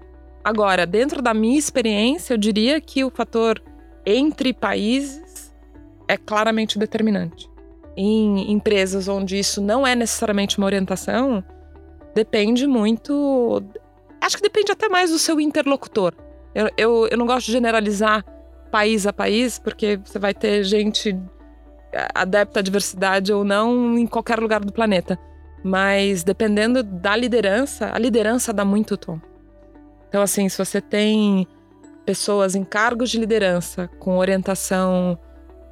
Agora, 0.45 0.87
dentro 0.87 1.23
da 1.23 1.33
minha 1.33 1.59
experiência, 1.59 2.35
eu 2.35 2.39
diria 2.39 2.81
que 2.83 3.03
o 3.03 3.11
fator 3.11 3.63
entre 4.07 4.53
países 4.53 5.55
é 6.09 6.17
claramente 6.17 6.79
determinante. 6.79 7.49
Em 7.97 8.51
empresas 8.53 9.09
onde 9.09 9.39
isso 9.39 9.61
não 9.61 9.87
é 9.87 9.95
necessariamente 9.95 10.59
uma 10.59 10.67
orientação, 10.67 11.43
depende 12.15 12.67
muito. 12.67 13.63
Acho 14.21 14.37
que 14.37 14.43
depende 14.43 14.73
até 14.73 14.89
mais 14.89 15.11
do 15.11 15.19
seu 15.19 15.41
interlocutor. 15.41 16.13
Eu, 16.55 16.69
eu, 16.77 17.09
eu 17.09 17.17
não 17.17 17.27
gosto 17.27 17.47
de 17.47 17.53
generalizar 17.53 18.25
país 18.71 19.07
a 19.07 19.13
país, 19.13 19.59
porque 19.59 20.01
você 20.05 20.19
vai 20.19 20.35
ter 20.35 20.65
gente 20.65 21.17
adepta 22.15 22.61
à 22.61 22.63
diversidade 22.63 23.33
ou 23.33 23.45
não 23.45 23.97
em 23.97 24.07
qualquer 24.07 24.39
lugar 24.39 24.61
do 24.61 24.73
planeta. 24.73 25.19
Mas 25.63 26.23
dependendo 26.23 26.83
da 26.83 27.17
liderança, 27.17 27.91
a 27.93 27.99
liderança 27.99 28.53
dá 28.53 28.65
muito 28.65 28.97
tom. 28.97 29.21
Então, 30.09 30.23
assim, 30.23 30.49
se 30.49 30.59
você 30.59 30.81
tem 30.81 31.47
pessoas 32.05 32.55
em 32.55 32.65
cargos 32.65 33.11
de 33.11 33.19
liderança 33.19 33.89
com 33.99 34.19
orientação 34.19 35.19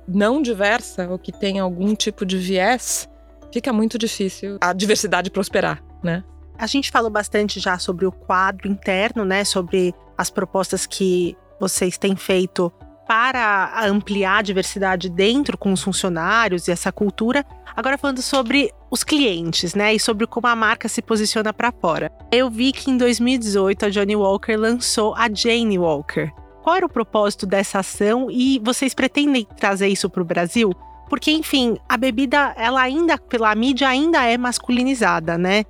não 0.06 0.42
diversa 0.42 1.08
ou 1.08 1.18
que 1.18 1.32
tem 1.32 1.58
algum 1.58 1.94
tipo 1.94 2.26
de 2.26 2.36
viés, 2.36 3.08
fica 3.52 3.72
muito 3.72 3.98
difícil 3.98 4.58
a 4.60 4.72
diversidade 4.72 5.30
prosperar, 5.30 5.82
né? 6.02 6.24
A 6.58 6.66
gente 6.66 6.90
falou 6.90 7.10
bastante 7.10 7.58
já 7.60 7.78
sobre 7.78 8.06
o 8.06 8.12
quadro 8.12 8.68
interno, 8.68 9.24
né? 9.24 9.44
Sobre 9.44 9.94
as 10.16 10.30
propostas 10.30 10.86
que 10.86 11.36
vocês 11.58 11.96
têm 11.96 12.16
feito 12.16 12.72
para 13.06 13.86
ampliar 13.86 14.38
a 14.38 14.42
diversidade 14.42 15.08
dentro 15.08 15.58
com 15.58 15.72
os 15.72 15.82
funcionários 15.82 16.68
e 16.68 16.70
essa 16.70 16.92
cultura. 16.92 17.44
Agora 17.74 17.98
falando 17.98 18.22
sobre 18.22 18.72
os 18.90 19.02
clientes, 19.02 19.74
né, 19.74 19.94
e 19.94 20.00
sobre 20.00 20.26
como 20.26 20.46
a 20.46 20.54
marca 20.54 20.88
se 20.88 21.00
posiciona 21.00 21.52
para 21.52 21.72
fora. 21.72 22.12
Eu 22.30 22.50
vi 22.50 22.72
que 22.72 22.90
em 22.90 22.96
2018 22.96 23.86
a 23.86 23.88
Johnny 23.88 24.14
Walker 24.14 24.56
lançou 24.56 25.14
a 25.14 25.32
Jane 25.32 25.78
Walker. 25.78 26.30
Qual 26.62 26.76
era 26.76 26.86
o 26.86 26.88
propósito 26.88 27.46
dessa 27.46 27.80
ação 27.80 28.30
e 28.30 28.60
vocês 28.62 28.94
pretendem 28.94 29.46
trazer 29.56 29.88
isso 29.88 30.08
para 30.08 30.22
o 30.22 30.24
Brasil? 30.24 30.72
Porque, 31.08 31.30
enfim, 31.30 31.76
a 31.88 31.96
bebida, 31.96 32.54
ela 32.56 32.80
ainda, 32.80 33.18
pela 33.18 33.54
mídia, 33.54 33.88
ainda 33.88 34.24
é 34.24 34.38
masculinizada, 34.38 35.36
né? 35.36 35.64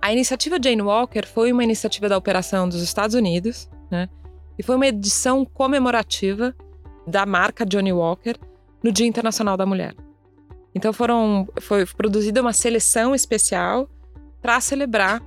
A 0.00 0.12
iniciativa 0.12 0.58
Jane 0.62 0.80
Walker 0.80 1.26
foi 1.26 1.52
uma 1.52 1.62
iniciativa 1.62 2.08
da 2.08 2.16
operação 2.16 2.68
dos 2.68 2.82
Estados 2.82 3.14
Unidos, 3.14 3.68
né? 3.90 4.08
E 4.58 4.62
foi 4.62 4.76
uma 4.76 4.86
edição 4.86 5.44
comemorativa 5.44 6.54
da 7.06 7.24
marca 7.26 7.64
Johnny 7.64 7.92
Walker 7.92 8.34
no 8.82 8.92
Dia 8.92 9.06
Internacional 9.06 9.56
da 9.56 9.66
Mulher. 9.66 9.94
Então 10.74 10.92
foram, 10.92 11.48
foi 11.60 11.84
produzida 11.86 12.40
uma 12.40 12.52
seleção 12.52 13.14
especial 13.14 13.88
para 14.40 14.60
celebrar 14.60 15.22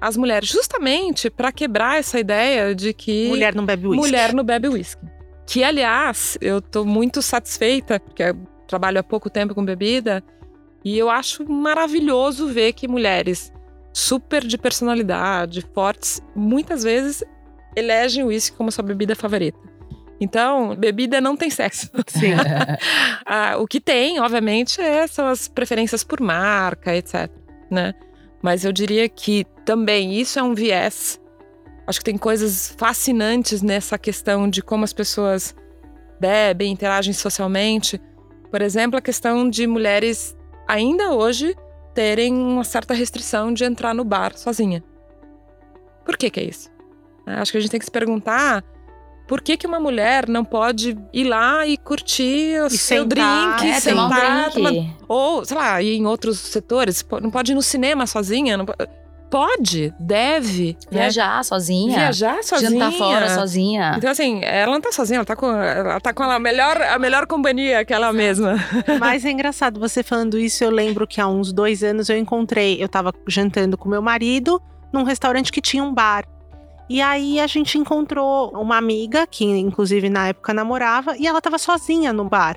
as 0.00 0.16
mulheres, 0.16 0.48
justamente 0.48 1.30
para 1.30 1.52
quebrar 1.52 1.98
essa 1.98 2.18
ideia 2.18 2.74
de 2.74 2.92
que 2.92 3.28
mulher 3.28 3.54
não 3.54 3.64
bebe 3.64 3.86
uísque. 3.86 4.06
Mulher 4.06 4.34
não 4.34 4.44
bebe 4.44 4.68
uísque. 4.68 5.02
Que 5.46 5.62
aliás, 5.62 6.36
eu 6.40 6.58
estou 6.58 6.84
muito 6.84 7.22
satisfeita, 7.22 8.00
porque 8.00 8.22
eu 8.22 8.36
trabalho 8.66 8.98
há 8.98 9.02
pouco 9.02 9.30
tempo 9.30 9.54
com 9.54 9.64
bebida, 9.64 10.22
E 10.84 10.96
eu 10.96 11.10
acho 11.10 11.44
maravilhoso 11.50 12.46
ver 12.46 12.72
que 12.72 12.86
mulheres 12.86 13.52
super 13.92 14.46
de 14.46 14.56
personalidade, 14.56 15.66
fortes, 15.74 16.22
muitas 16.34 16.84
vezes 16.84 17.24
elegem 17.74 18.22
o 18.22 18.28
uísque 18.28 18.56
como 18.56 18.70
sua 18.70 18.84
bebida 18.84 19.16
favorita. 19.16 19.58
Então, 20.20 20.74
bebida 20.74 21.20
não 21.20 21.36
tem 21.36 21.50
sexo. 21.50 21.90
Sim. 22.06 22.32
ah, 23.26 23.56
o 23.58 23.66
que 23.66 23.80
tem, 23.80 24.18
obviamente, 24.18 24.80
é, 24.80 25.06
são 25.06 25.26
as 25.26 25.46
preferências 25.46 26.02
por 26.02 26.20
marca, 26.20 26.94
etc. 26.94 27.30
Né? 27.70 27.94
Mas 28.42 28.64
eu 28.64 28.72
diria 28.72 29.08
que 29.08 29.44
também 29.64 30.14
isso 30.18 30.38
é 30.38 30.42
um 30.42 30.54
viés. 30.54 31.20
Acho 31.86 31.98
que 31.98 32.04
tem 32.04 32.18
coisas 32.18 32.74
fascinantes 32.78 33.62
nessa 33.62 33.98
questão 33.98 34.48
de 34.48 34.62
como 34.62 34.84
as 34.84 34.92
pessoas 34.92 35.54
bebem, 36.18 36.72
interagem 36.72 37.12
socialmente. 37.12 38.00
Por 38.50 38.62
exemplo, 38.62 38.98
a 38.98 39.02
questão 39.02 39.48
de 39.48 39.66
mulheres 39.66 40.36
ainda 40.66 41.12
hoje 41.12 41.54
terem 41.94 42.34
uma 42.34 42.64
certa 42.64 42.94
restrição 42.94 43.52
de 43.52 43.64
entrar 43.64 43.94
no 43.94 44.04
bar 44.04 44.36
sozinha. 44.36 44.82
Por 46.04 46.16
que, 46.16 46.30
que 46.30 46.40
é 46.40 46.44
isso? 46.44 46.70
Acho 47.26 47.52
que 47.52 47.58
a 47.58 47.60
gente 47.60 47.70
tem 47.70 47.80
que 47.80 47.86
se 47.86 47.90
perguntar 47.90 48.64
por 49.26 49.40
que, 49.40 49.56
que 49.56 49.66
uma 49.66 49.80
mulher 49.80 50.28
não 50.28 50.44
pode 50.44 50.96
ir 51.12 51.24
lá 51.24 51.66
e 51.66 51.76
curtir 51.76 52.60
o 52.62 52.66
E 52.68 52.70
seu 52.78 53.02
sentar. 53.02 53.56
drink, 53.58 53.72
É, 53.74 53.80
tomar 53.80 54.06
um 54.06 54.08
sentar, 54.10 54.50
drink. 54.50 54.54
tomar- 54.54 54.94
ou, 55.08 55.44
sei 55.44 55.56
lá, 55.56 55.82
ir 55.82 55.96
em 55.96 56.06
outros 56.06 56.38
setores? 56.38 57.04
Não 57.20 57.30
pode 57.30 57.52
ir 57.52 57.54
no 57.54 57.62
cinema 57.62 58.06
sozinha? 58.06 58.56
Não 58.56 58.64
po- 58.66 58.74
Pode, 59.28 59.92
deve. 59.98 60.76
né? 60.88 61.00
Viajar 61.00 61.44
sozinha. 61.44 61.96
Viajar 61.98 62.44
sozinha. 62.44 62.70
Jantar 62.70 62.92
fora 62.92 63.28
sozinha. 63.34 63.94
Então, 63.98 64.08
assim, 64.08 64.40
ela 64.44 64.70
não 64.72 64.80
tá 64.80 64.92
sozinha, 64.92 65.16
ela 65.18 65.24
tá 65.24 65.34
com, 65.34 65.50
ela 65.50 66.00
tá 66.00 66.12
com 66.14 66.22
a, 66.22 66.38
melhor, 66.38 66.80
a 66.80 66.96
melhor 66.96 67.26
companhia 67.26 67.84
que 67.84 67.92
ela 67.92 68.12
mesma. 68.12 68.54
Mas 69.00 69.24
é 69.24 69.30
engraçado, 69.32 69.80
você 69.80 70.04
falando 70.04 70.38
isso, 70.38 70.62
eu 70.62 70.70
lembro 70.70 71.08
que 71.08 71.20
há 71.20 71.26
uns 71.26 71.52
dois 71.52 71.82
anos 71.82 72.08
eu 72.08 72.16
encontrei, 72.16 72.80
eu 72.80 72.88
tava 72.88 73.12
jantando 73.26 73.76
com 73.76 73.88
meu 73.88 74.00
marido 74.00 74.62
num 74.92 75.02
restaurante 75.02 75.50
que 75.50 75.60
tinha 75.60 75.82
um 75.82 75.92
bar. 75.92 76.24
E 76.88 77.02
aí 77.02 77.40
a 77.40 77.46
gente 77.46 77.78
encontrou 77.78 78.50
uma 78.50 78.76
amiga, 78.76 79.26
que 79.26 79.44
inclusive 79.44 80.08
na 80.08 80.28
época 80.28 80.54
namorava, 80.54 81.16
e 81.16 81.26
ela 81.26 81.40
tava 81.40 81.58
sozinha 81.58 82.12
no 82.12 82.24
bar. 82.24 82.56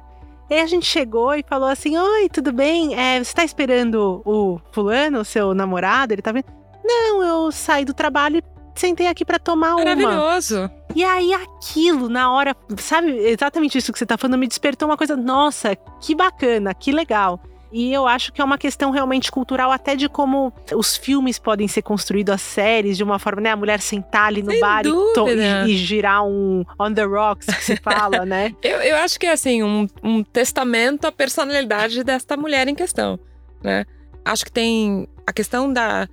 E 0.50 0.56
aí 0.56 0.62
a 0.62 0.68
gente 0.68 0.86
chegou 0.86 1.34
e 1.36 1.44
falou 1.48 1.70
assim: 1.70 1.98
Oi, 1.98 2.30
tudo 2.30 2.52
bem? 2.52 2.96
É, 2.96 3.24
você 3.24 3.34
tá 3.34 3.44
esperando 3.44 4.22
o 4.26 4.60
fulano, 4.72 5.20
o 5.22 5.26
seu 5.26 5.54
namorado? 5.54 6.13
Ele 6.13 6.22
tá 6.22 6.32
vindo? 6.32 6.46
Não, 6.84 7.24
eu 7.24 7.52
saí 7.52 7.86
do 7.86 7.94
trabalho 7.94 8.38
e 8.38 8.44
sentei 8.80 9.08
aqui 9.08 9.24
pra 9.24 9.38
tomar 9.38 9.76
uma. 9.76 9.86
Maravilhoso. 9.86 10.70
E 10.96 11.04
aí 11.04 11.34
aquilo, 11.34 12.10
na 12.10 12.32
hora, 12.32 12.56
sabe, 12.78 13.12
exatamente 13.12 13.78
isso 13.78 13.94
que 13.94 14.00
você 14.00 14.06
tá 14.08 14.18
falando, 14.18 14.39
me 14.39 14.48
despertou 14.48 14.88
uma 14.88 14.98
coisa, 14.98 15.15
nossa, 15.15 15.76
que 16.02 16.15
bacana, 16.15 16.74
que 16.74 16.92
legal. 16.92 17.39
E 17.71 17.93
eu 17.93 18.08
acho 18.08 18.34
que 18.34 18.41
é 18.41 18.43
uma 18.43 18.58
questão 18.58 18.89
realmente 18.89 19.32
cultural, 19.32 19.71
até 19.71 19.95
de 19.95 20.10
como 20.10 20.51
os 20.75 20.97
filmes 20.97 21.38
podem 21.38 21.67
ser 21.67 21.84
construídos, 21.84 22.34
as 22.34 22.41
séries, 22.41 22.97
de 22.97 23.03
uma 23.03 23.19
forma, 23.19 23.41
né? 23.41 23.51
A 23.51 23.55
mulher 23.55 23.79
sentar 23.79 24.25
ali 24.25 24.41
no 24.41 24.51
Sem 24.51 24.60
bar 24.60 24.84
e, 24.86 25.71
e 25.71 25.77
girar 25.77 26.25
um 26.25 26.65
on 26.79 26.93
the 26.93 27.03
rocks, 27.03 27.45
que 27.45 27.63
se 27.63 27.75
fala, 27.77 28.25
né? 28.25 28.55
Eu, 28.63 28.82
eu 28.82 28.97
acho 28.97 29.19
que 29.19 29.25
é 29.25 29.32
assim, 29.32 29.63
um, 29.63 29.88
um 30.03 30.23
testamento 30.23 31.05
à 31.05 31.12
personalidade 31.12 32.03
desta 32.03 32.36
mulher 32.36 32.67
em 32.67 32.75
questão, 32.75 33.19
né? 33.63 33.86
Acho 34.25 34.45
que 34.45 34.51
tem 34.51 35.08
a 35.25 35.32
questão 35.32 35.71
da, 35.71 36.08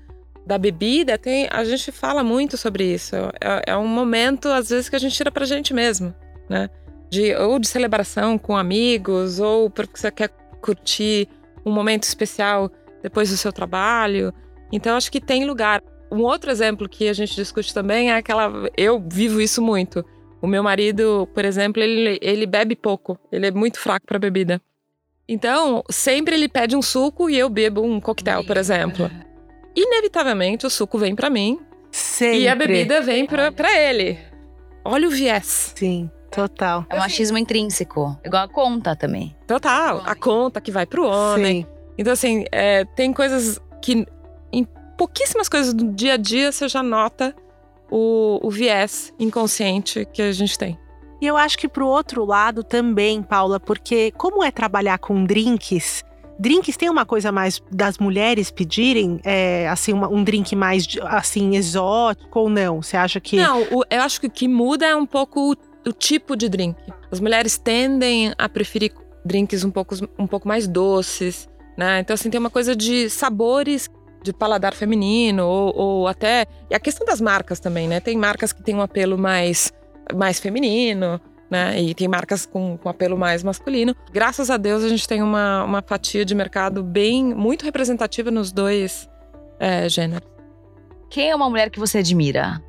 da 0.46 0.58
bebida, 0.58 1.18
tem, 1.18 1.48
a 1.50 1.64
gente 1.64 1.90
fala 1.90 2.22
muito 2.22 2.56
sobre 2.56 2.84
isso. 2.84 3.16
É, 3.40 3.72
é 3.72 3.76
um 3.76 3.88
momento, 3.88 4.48
às 4.48 4.70
vezes, 4.70 4.88
que 4.88 4.96
a 4.96 4.98
gente 4.98 5.16
tira 5.16 5.30
pra 5.30 5.44
gente 5.44 5.74
mesmo, 5.74 6.14
né? 6.48 6.70
De, 7.10 7.34
ou 7.34 7.58
de 7.58 7.68
celebração 7.68 8.36
com 8.38 8.56
amigos, 8.56 9.40
ou 9.40 9.70
porque 9.70 9.98
você 9.98 10.10
quer 10.10 10.30
curtir 10.60 11.28
um 11.66 11.72
momento 11.72 12.04
especial 12.04 12.70
depois 13.02 13.28
do 13.28 13.36
seu 13.36 13.52
trabalho. 13.52 14.32
Então, 14.72 14.96
acho 14.96 15.10
que 15.10 15.20
tem 15.20 15.44
lugar. 15.44 15.82
Um 16.10 16.22
outro 16.22 16.50
exemplo 16.50 16.88
que 16.88 17.08
a 17.08 17.12
gente 17.12 17.34
discute 17.34 17.74
também 17.74 18.10
é 18.10 18.16
aquela. 18.16 18.70
Eu 18.76 19.04
vivo 19.10 19.40
isso 19.40 19.60
muito. 19.60 20.04
O 20.40 20.46
meu 20.46 20.62
marido, 20.62 21.28
por 21.34 21.44
exemplo, 21.44 21.82
ele, 21.82 22.18
ele 22.22 22.46
bebe 22.46 22.76
pouco. 22.76 23.18
Ele 23.32 23.48
é 23.48 23.50
muito 23.50 23.80
fraco 23.80 24.06
para 24.06 24.18
bebida. 24.18 24.62
Então, 25.28 25.82
sempre 25.90 26.36
ele 26.36 26.48
pede 26.48 26.76
um 26.76 26.82
suco 26.82 27.28
e 27.28 27.36
eu 27.36 27.48
bebo 27.48 27.82
um 27.82 28.00
coquetel, 28.00 28.44
por 28.44 28.56
exemplo. 28.56 29.10
Inevitavelmente, 29.74 30.64
o 30.64 30.70
suco 30.70 30.98
vem 30.98 31.16
para 31.16 31.28
mim 31.28 31.58
Sempre. 31.90 32.40
e 32.40 32.48
a 32.48 32.54
bebida 32.54 33.00
vem 33.00 33.26
pra 33.26 33.80
ele. 33.80 34.18
Olha 34.84 35.08
o 35.08 35.10
viés. 35.10 35.72
Sim, 35.76 36.08
total. 36.36 36.86
É 36.88 36.94
um 36.94 36.98
machismo 36.98 37.36
intrínseco. 37.38 38.16
Igual 38.24 38.44
a 38.44 38.48
conta 38.48 38.94
também. 38.94 39.34
Total. 39.46 40.02
A 40.06 40.14
conta 40.14 40.60
que 40.60 40.70
vai 40.70 40.86
pro 40.86 41.06
homem. 41.06 41.62
Sim. 41.62 41.66
Então, 41.98 42.12
assim, 42.12 42.44
é, 42.52 42.84
tem 42.84 43.12
coisas 43.12 43.58
que 43.82 44.06
em 44.52 44.64
pouquíssimas 44.96 45.48
coisas 45.48 45.72
do 45.74 45.90
dia 45.92 46.14
a 46.14 46.16
dia 46.16 46.52
você 46.52 46.68
já 46.68 46.82
nota 46.82 47.34
o, 47.90 48.38
o 48.46 48.50
viés 48.50 49.12
inconsciente 49.18 50.06
que 50.12 50.22
a 50.22 50.32
gente 50.32 50.58
tem. 50.58 50.78
E 51.20 51.26
eu 51.26 51.36
acho 51.36 51.56
que 51.58 51.66
pro 51.68 51.86
outro 51.86 52.24
lado 52.24 52.62
também, 52.62 53.22
Paula, 53.22 53.58
porque 53.58 54.10
como 54.12 54.44
é 54.44 54.50
trabalhar 54.50 54.98
com 54.98 55.24
drinks, 55.24 56.04
drinks 56.38 56.76
tem 56.76 56.90
uma 56.90 57.06
coisa 57.06 57.32
mais 57.32 57.62
das 57.72 57.96
mulheres 57.96 58.50
pedirem, 58.50 59.18
é, 59.24 59.66
assim, 59.68 59.94
uma- 59.94 60.08
um 60.08 60.22
drink 60.22 60.54
mais 60.54 60.86
assim 61.04 61.56
exótico 61.56 62.40
ou 62.40 62.50
não? 62.50 62.82
Você 62.82 62.98
acha 62.98 63.18
que 63.18 63.36
Não, 63.36 63.62
o- 63.62 63.82
eu 63.88 64.02
acho 64.02 64.20
que 64.20 64.26
o 64.26 64.30
que 64.30 64.46
muda 64.46 64.84
é 64.84 64.94
um 64.94 65.06
pouco 65.06 65.56
o, 65.86 65.92
tipo 65.92 66.36
de 66.36 66.48
drink. 66.48 66.76
As 67.10 67.20
mulheres 67.20 67.58
tendem 67.58 68.32
a 68.36 68.48
preferir 68.48 68.92
drinks 69.24 69.64
um 69.64 69.70
pouco, 69.70 69.94
um 70.18 70.26
pouco 70.26 70.46
mais 70.46 70.66
doces, 70.66 71.48
né? 71.76 72.00
Então, 72.00 72.14
assim, 72.14 72.30
tem 72.30 72.40
uma 72.40 72.50
coisa 72.50 72.74
de 72.74 73.10
sabores 73.10 73.90
de 74.22 74.32
paladar 74.32 74.74
feminino, 74.74 75.46
ou, 75.46 75.76
ou 75.76 76.08
até. 76.08 76.46
E 76.68 76.74
a 76.74 76.80
questão 76.80 77.06
das 77.06 77.20
marcas 77.20 77.60
também, 77.60 77.86
né? 77.86 78.00
Tem 78.00 78.16
marcas 78.16 78.52
que 78.52 78.62
têm 78.62 78.74
um 78.74 78.82
apelo 78.82 79.16
mais, 79.16 79.72
mais 80.14 80.40
feminino, 80.40 81.20
né? 81.50 81.80
E 81.80 81.94
tem 81.94 82.08
marcas 82.08 82.44
com, 82.44 82.76
com 82.76 82.88
apelo 82.88 83.16
mais 83.16 83.42
masculino. 83.42 83.94
Graças 84.12 84.50
a 84.50 84.56
Deus, 84.56 84.82
a 84.82 84.88
gente 84.88 85.06
tem 85.06 85.22
uma, 85.22 85.64
uma 85.64 85.82
fatia 85.82 86.24
de 86.24 86.34
mercado 86.34 86.82
bem, 86.82 87.22
muito 87.22 87.64
representativa 87.64 88.30
nos 88.30 88.50
dois 88.50 89.08
é, 89.58 89.88
gêneros. 89.88 90.28
Quem 91.08 91.30
é 91.30 91.36
uma 91.36 91.48
mulher 91.48 91.70
que 91.70 91.78
você 91.78 91.98
admira? 91.98 92.60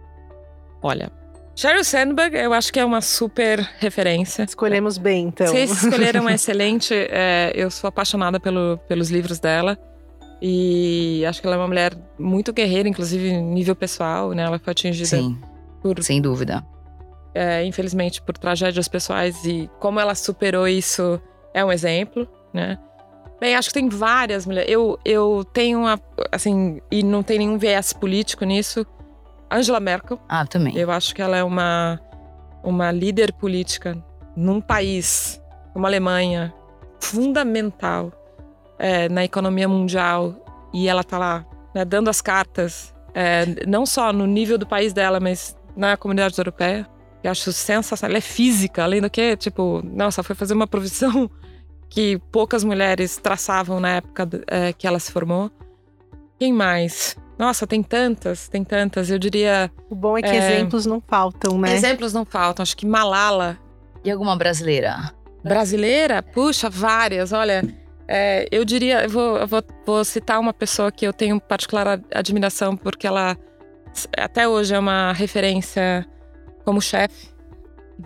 Olha, 0.82 1.12
Sheryl 1.58 1.84
Sandberg, 1.84 2.38
eu 2.38 2.54
acho 2.54 2.72
que 2.72 2.80
é 2.80 2.86
uma 2.86 3.02
super 3.02 3.68
referência. 3.80 4.44
escolhemos 4.44 5.00
bem, 5.00 5.26
então? 5.26 5.48
Vocês 5.48 5.72
escolheram 5.84 6.30
excelente. 6.30 6.94
é, 6.94 7.52
eu 7.56 7.72
sou 7.72 7.88
apaixonada 7.88 8.40
pelo, 8.40 8.78
pelos 8.88 9.10
livros 9.10 9.40
dela. 9.40 9.76
E 10.40 11.26
acho 11.26 11.42
que 11.42 11.48
ela 11.48 11.56
é 11.56 11.60
uma 11.60 11.68
mulher 11.68 11.98
muito 12.20 12.54
guerreira, 12.54 12.88
inclusive 12.88 13.30
em 13.30 13.42
nível 13.42 13.76
pessoal, 13.76 14.34
né? 14.34 14.44
Ela 14.44 14.60
foi 14.60 14.70
atingida, 14.70 15.08
Sim, 15.08 15.36
por, 15.82 16.04
sem 16.04 16.22
dúvida. 16.22 16.64
é, 17.34 17.66
infelizmente, 17.66 18.22
por 18.22 18.38
tragédias 18.38 18.88
pessoais. 18.88 19.44
E 19.44 19.68
como 19.80 20.00
ela 20.00 20.14
superou 20.14 20.68
isso 20.68 21.20
é 21.56 21.66
um 21.66 21.72
exemplo, 21.72 22.28
né? 22.54 22.78
Bem, 23.40 23.56
acho 23.56 23.70
que 23.70 23.74
tem 23.74 23.90
várias 23.90 24.46
mulheres. 24.46 24.72
Eu, 24.72 25.00
eu 25.04 25.44
tenho 25.52 25.80
uma. 25.80 26.00
Assim, 26.32 26.80
e 26.92 27.02
não 27.02 27.24
tem 27.24 27.40
nenhum 27.40 27.58
viés 27.58 27.94
político 27.94 28.46
nisso. 28.46 28.86
Angela 29.52 29.80
Merkel. 29.80 30.20
Ah, 30.28 30.46
também. 30.46 30.76
Eu 30.78 30.92
acho 30.92 31.14
que 31.16 31.22
ela 31.22 31.38
é 31.38 31.44
uma, 31.44 32.00
uma 32.64 32.92
líder 32.92 33.34
política 33.34 33.98
num 34.36 34.62
país 34.62 35.42
como 35.78 35.86
a 35.86 35.90
Alemanha, 35.90 36.52
fundamental 37.00 38.12
é, 38.80 39.08
na 39.10 39.24
economia 39.24 39.68
mundial. 39.68 40.36
E 40.74 40.88
ela 40.88 41.04
tá 41.04 41.20
lá, 41.20 41.46
né, 41.74 41.86
dando 41.86 42.10
as 42.10 42.20
cartas, 42.20 42.96
é, 43.14 43.46
não 43.68 43.86
só 43.86 44.12
no 44.12 44.26
nível 44.26 44.58
do 44.58 44.66
país 44.66 44.92
dela, 44.92 45.20
mas 45.20 45.56
na 45.76 45.96
comunidade 45.96 46.36
europeia. 46.40 46.88
Eu 47.24 47.30
acho 47.30 47.54
sensacional. 47.54 48.12
Ela 48.12 48.18
é 48.18 48.22
física, 48.22 48.84
além 48.84 49.02
do 49.02 49.10
que, 49.10 49.38
tipo, 49.38 49.82
nossa, 49.84 50.24
foi 50.24 50.36
fazer 50.36 50.56
uma 50.56 50.66
profissão 50.66 51.30
que 51.90 52.18
poucas 52.32 52.64
mulheres 52.64 53.18
traçavam 53.18 53.80
na 53.80 53.98
época 53.98 54.28
é, 54.48 54.74
que 54.74 54.88
ela 54.88 55.00
se 55.00 55.12
formou. 55.12 55.52
Quem 56.40 56.54
mais? 56.54 57.16
Nossa, 57.38 57.68
tem 57.68 57.84
tantas, 57.84 58.48
tem 58.48 58.64
tantas. 58.64 59.10
Eu 59.10 59.20
diria. 59.20 59.72
O 59.90 59.96
bom 59.96 60.18
é 60.18 60.22
que 60.22 60.30
É. 60.30 60.36
exemplos 60.38 60.86
não 60.86 61.02
faltam, 61.06 61.58
né? 61.60 61.74
Exemplos 61.76 62.14
não 62.14 62.26
faltam. 62.26 62.64
Acho 62.64 62.76
que 62.76 62.86
Malala, 62.86 63.58
E 64.04 64.10
alguma 64.12 64.36
brasileira? 64.36 65.12
brasileira, 65.44 66.22
puxa, 66.24 66.70
várias. 66.70 67.32
Olha, 67.32 67.62
é, 68.08 68.48
eu 68.52 68.66
diria, 68.66 69.04
eu 69.04 69.10
vou, 69.10 69.38
eu 69.38 69.48
vou, 69.48 69.64
vou 69.86 70.04
citar 70.04 70.40
uma 70.40 70.54
pessoa 70.54 70.92
que 70.92 71.06
eu 71.06 71.14
tenho 71.14 71.40
particular 71.40 71.88
ad- 71.88 72.06
admiração, 72.14 72.76
porque 72.76 73.06
ela 73.08 73.38
até 74.18 74.48
hoje 74.48 74.74
é 74.74 74.80
uma 74.80 75.12
referência 75.14 76.06
como 76.66 76.82
chefe. 76.82 77.30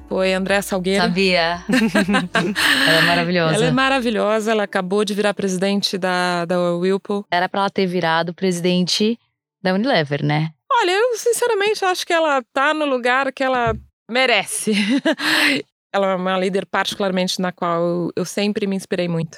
Foi 0.08 0.34
Andréa 0.34 0.62
Salgueiro. 0.62 1.01
Sabia. 1.01 1.63
ela 2.88 2.97
é 2.97 3.01
maravilhosa. 3.01 3.56
Ela 3.56 3.65
é 3.65 3.71
maravilhosa, 3.71 4.51
ela 4.51 4.63
acabou 4.63 5.06
de 5.06 5.13
virar 5.13 5.34
presidente 5.34 5.97
da, 5.97 6.45
da 6.45 6.58
Whirlpool. 6.75 7.25
Era 7.32 7.47
pra 7.47 7.62
ela 7.62 7.69
ter 7.69 7.86
virado 7.86 8.34
presidente 8.34 9.17
da 9.62 9.73
Unilever, 9.73 10.23
né? 10.23 10.51
Olha, 10.71 10.91
eu 10.91 11.17
sinceramente 11.17 11.84
acho 11.86 12.06
que 12.06 12.13
ela 12.13 12.41
tá 12.54 12.73
no 12.73 12.86
lugar 12.86 13.32
que 13.32 13.43
ela 13.43 13.75
merece. 14.10 14.73
ela 15.93 16.12
é 16.12 16.15
uma 16.15 16.38
líder 16.38 16.65
particularmente 16.65 17.41
na 17.41 17.51
qual 17.51 18.10
eu 18.15 18.25
sempre 18.25 18.65
me 18.65 18.75
inspirei 18.75 19.08
muito. 19.08 19.38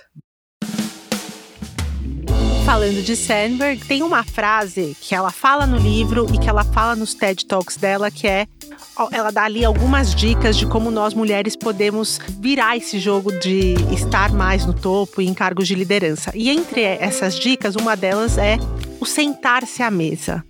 Falando 2.66 3.04
de 3.04 3.16
Sandberg, 3.16 3.86
tem 3.86 4.02
uma 4.02 4.24
frase 4.24 4.96
que 5.02 5.14
ela 5.14 5.32
fala 5.32 5.68
no 5.68 5.78
livro 5.78 6.26
e 6.34 6.38
que 6.38 6.50
ela 6.50 6.64
fala 6.64 6.96
nos 6.96 7.14
TED 7.14 7.46
Talks 7.46 7.76
dela, 7.76 8.10
que 8.10 8.26
é 8.26 8.48
ela 9.12 9.32
dá 9.32 9.44
ali 9.44 9.66
algumas 9.66 10.16
dicas 10.16 10.56
de 10.56 10.66
como 10.66 10.90
nós 10.90 11.14
mulheres 11.14 11.56
podemos 11.56 12.20
virar 12.40 12.78
esse 12.78 13.00
jogo 13.00 13.32
de 13.40 13.74
estar 13.94 14.32
mais 14.32 14.66
no 14.66 14.74
topo 14.74 15.22
e 15.22 15.28
em 15.28 15.34
cargos 15.34 15.68
de 15.68 15.76
liderança. 15.76 16.32
E 16.34 16.50
entre 16.50 16.82
essas 16.82 17.38
dicas, 17.38 17.76
uma 17.76 17.96
delas 17.96 18.38
é 18.38 18.58
o 19.00 19.06
sentar-se 19.06 19.84
à 19.84 19.92
mesa. 19.92 20.44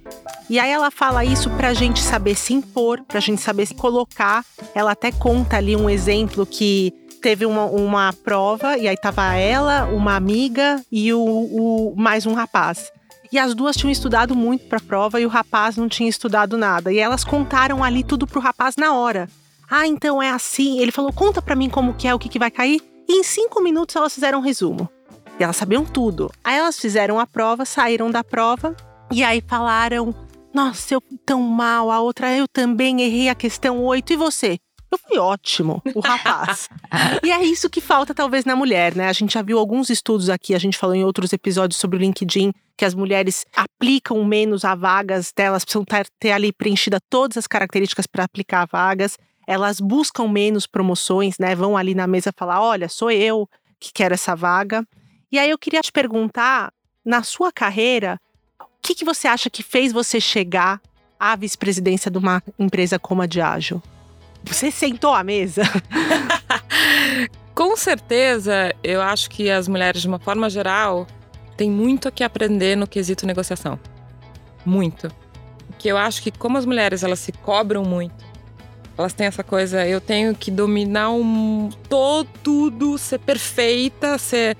E 0.49 0.59
aí 0.59 0.69
ela 0.69 0.91
fala 0.91 1.25
isso 1.25 1.49
pra 1.51 1.73
gente 1.73 1.99
saber 1.99 2.35
se 2.35 2.53
impor, 2.53 3.01
pra 3.07 3.19
gente 3.19 3.41
saber 3.41 3.65
se 3.65 3.73
colocar. 3.73 4.45
Ela 4.75 4.91
até 4.91 5.11
conta 5.11 5.57
ali 5.57 5.75
um 5.75 5.89
exemplo 5.89 6.45
que 6.45 6.93
teve 7.23 7.45
uma, 7.45 7.63
uma 7.67 8.11
prova 8.11 8.77
e 8.77 8.85
aí 8.85 8.97
tava 8.97 9.33
ela, 9.33 9.85
uma 9.85 10.13
amiga 10.13 10.83
e 10.91 11.13
o, 11.13 11.21
o 11.21 11.93
mais 11.95 12.25
um 12.25 12.33
rapaz. 12.33 12.91
E 13.31 13.39
as 13.39 13.55
duas 13.55 13.77
tinham 13.77 13.89
estudado 13.89 14.35
muito 14.35 14.65
para 14.65 14.77
a 14.77 14.81
prova 14.81 15.21
e 15.21 15.25
o 15.25 15.29
rapaz 15.29 15.77
não 15.77 15.87
tinha 15.87 16.09
estudado 16.09 16.57
nada. 16.57 16.91
E 16.91 16.99
elas 16.99 17.23
contaram 17.23 17.81
ali 17.81 18.03
tudo 18.03 18.27
pro 18.27 18.41
rapaz 18.41 18.75
na 18.75 18.93
hora. 18.93 19.29
Ah, 19.71 19.87
então 19.87 20.21
é 20.21 20.29
assim. 20.29 20.79
Ele 20.79 20.91
falou: 20.91 21.13
conta 21.13 21.41
para 21.41 21.55
mim 21.55 21.69
como 21.69 21.93
que 21.93 22.09
é, 22.09 22.13
o 22.13 22.19
que, 22.19 22.27
que 22.27 22.37
vai 22.37 22.51
cair. 22.51 22.81
E 23.07 23.19
em 23.19 23.23
cinco 23.23 23.63
minutos 23.63 23.95
elas 23.95 24.13
fizeram 24.13 24.39
um 24.39 24.41
resumo. 24.41 24.89
E 25.39 25.43
elas 25.43 25.55
sabiam 25.55 25.85
tudo. 25.85 26.29
Aí 26.43 26.57
elas 26.57 26.77
fizeram 26.77 27.19
a 27.19 27.25
prova, 27.25 27.63
saíram 27.63 28.11
da 28.11 28.23
prova 28.23 28.75
e 29.09 29.23
aí 29.23 29.41
falaram: 29.47 30.13
Nossa, 30.53 30.93
eu 30.93 31.01
tão 31.25 31.41
mal. 31.41 31.89
A 31.89 32.01
outra, 32.01 32.35
eu 32.35 32.47
também 32.49 33.01
errei 33.01 33.29
a 33.29 33.35
questão 33.35 33.81
8. 33.81 34.11
E 34.11 34.15
você? 34.17 34.59
Eu 34.93 34.97
fui 34.99 35.17
ótimo, 35.17 35.81
o 35.95 35.99
rapaz. 36.01 36.69
e 37.23 37.31
é 37.31 37.43
isso 37.43 37.67
que 37.67 37.81
falta, 37.81 38.13
talvez, 38.13 38.45
na 38.45 38.55
mulher, 38.55 38.95
né? 38.95 39.09
A 39.09 39.13
gente 39.13 39.33
já 39.33 39.41
viu 39.41 39.57
alguns 39.57 39.89
estudos 39.89 40.29
aqui, 40.29 40.53
a 40.53 40.59
gente 40.59 40.77
falou 40.77 40.95
em 40.95 41.03
outros 41.03 41.33
episódios 41.33 41.79
sobre 41.79 41.97
o 41.97 41.99
LinkedIn, 41.99 42.53
que 42.77 42.85
as 42.85 42.93
mulheres 42.93 43.43
aplicam 43.55 44.23
menos 44.23 44.63
a 44.63 44.75
vagas 44.75 45.33
delas, 45.35 45.65
precisam 45.65 45.83
ter 46.19 46.31
ali 46.31 46.53
preenchida 46.53 46.99
todas 47.09 47.37
as 47.37 47.47
características 47.47 48.05
para 48.05 48.23
aplicar 48.23 48.67
vagas. 48.71 49.17
Elas 49.47 49.79
buscam 49.79 50.27
menos 50.27 50.67
promoções, 50.67 51.39
né? 51.39 51.55
Vão 51.55 51.75
ali 51.75 51.95
na 51.95 52.05
mesa 52.05 52.31
falar: 52.31 52.61
olha, 52.61 52.87
sou 52.87 53.09
eu 53.09 53.49
que 53.79 53.91
quero 53.91 54.13
essa 54.13 54.35
vaga. 54.35 54.85
E 55.31 55.39
aí 55.39 55.49
eu 55.49 55.57
queria 55.57 55.81
te 55.81 55.91
perguntar, 55.91 56.71
na 57.03 57.23
sua 57.23 57.51
carreira, 57.51 58.19
o 58.61 58.65
que, 58.79 58.93
que 58.93 59.03
você 59.03 59.27
acha 59.27 59.49
que 59.49 59.63
fez 59.63 59.91
você 59.91 60.21
chegar 60.21 60.79
à 61.19 61.35
vice-presidência 61.35 62.11
de 62.11 62.19
uma 62.19 62.43
empresa 62.59 62.99
como 62.99 63.23
a 63.23 63.25
Diageo? 63.25 63.81
Você 64.43 64.71
sentou 64.71 65.13
à 65.13 65.23
mesa? 65.23 65.63
Com 67.55 67.77
certeza, 67.77 68.73
eu 68.83 69.01
acho 69.01 69.29
que 69.29 69.49
as 69.49 69.67
mulheres, 69.67 70.01
de 70.01 70.07
uma 70.07 70.19
forma 70.19 70.49
geral, 70.49 71.05
têm 71.55 71.69
muito 71.69 72.07
a 72.07 72.11
que 72.11 72.23
aprender 72.23 72.75
no 72.75 72.87
quesito 72.87 73.25
negociação. 73.25 73.79
Muito. 74.65 75.07
Porque 75.67 75.87
eu 75.87 75.97
acho 75.97 76.21
que 76.21 76.31
como 76.31 76.57
as 76.57 76.65
mulheres 76.65 77.03
elas 77.03 77.19
se 77.19 77.31
cobram 77.31 77.83
muito, 77.83 78.25
elas 78.97 79.13
têm 79.13 79.27
essa 79.27 79.43
coisa, 79.43 79.85
eu 79.87 79.99
tenho 79.99 80.35
que 80.35 80.51
dominar 80.51 81.11
um 81.11 81.69
todo, 81.89 82.27
tudo, 82.43 82.97
ser 82.97 83.19
perfeita, 83.19 84.17
ser 84.17 84.57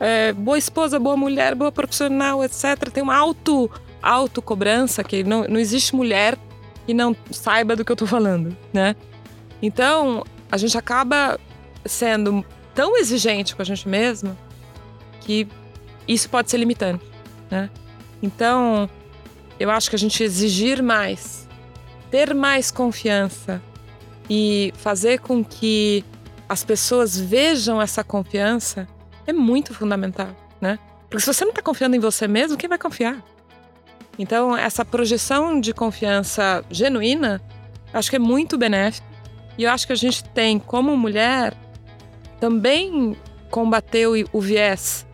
é, 0.00 0.32
boa 0.32 0.58
esposa, 0.58 0.98
boa 0.98 1.16
mulher, 1.16 1.54
boa 1.54 1.70
profissional, 1.70 2.42
etc. 2.44 2.90
Tem 2.92 3.02
uma 3.02 3.16
auto, 3.16 3.70
auto 4.02 4.42
cobrança 4.42 5.04
que 5.04 5.22
não, 5.22 5.44
não 5.44 5.58
existe 5.58 5.94
mulher 5.94 6.38
que 6.86 6.92
não 6.92 7.16
saiba 7.30 7.76
do 7.76 7.84
que 7.84 7.92
eu 7.92 7.96
tô 7.96 8.06
falando, 8.06 8.56
né? 8.72 8.94
Então, 9.62 10.24
a 10.50 10.56
gente 10.56 10.76
acaba 10.76 11.38
sendo 11.84 12.44
tão 12.74 12.96
exigente 12.96 13.54
com 13.54 13.62
a 13.62 13.64
gente 13.64 13.88
mesma 13.88 14.36
que 15.20 15.46
isso 16.06 16.28
pode 16.28 16.50
ser 16.50 16.58
limitante, 16.58 17.04
né? 17.50 17.70
Então, 18.22 18.88
eu 19.58 19.70
acho 19.70 19.88
que 19.88 19.96
a 19.96 19.98
gente 19.98 20.22
exigir 20.22 20.82
mais, 20.82 21.48
ter 22.10 22.34
mais 22.34 22.70
confiança 22.70 23.62
e 24.28 24.72
fazer 24.76 25.20
com 25.20 25.44
que 25.44 26.04
as 26.48 26.64
pessoas 26.64 27.18
vejam 27.18 27.80
essa 27.80 28.04
confiança 28.04 28.86
é 29.26 29.32
muito 29.32 29.72
fundamental, 29.72 30.28
né? 30.60 30.78
Porque 31.08 31.20
se 31.20 31.32
você 31.32 31.44
não 31.44 31.50
está 31.50 31.62
confiando 31.62 31.96
em 31.96 32.00
você 32.00 32.26
mesmo, 32.26 32.56
quem 32.56 32.68
vai 32.68 32.78
confiar? 32.78 33.22
Então, 34.18 34.56
essa 34.56 34.84
projeção 34.84 35.60
de 35.60 35.72
confiança 35.72 36.64
genuína, 36.70 37.40
acho 37.92 38.10
que 38.10 38.16
é 38.16 38.18
muito 38.18 38.56
benéfica 38.58 39.13
e 39.56 39.64
eu 39.64 39.70
acho 39.70 39.86
que 39.86 39.92
a 39.92 39.96
gente 39.96 40.24
tem, 40.24 40.58
como 40.58 40.96
mulher, 40.96 41.54
também 42.40 43.16
combater 43.50 44.06
o, 44.06 44.14
o 44.32 44.40
viés 44.40 45.06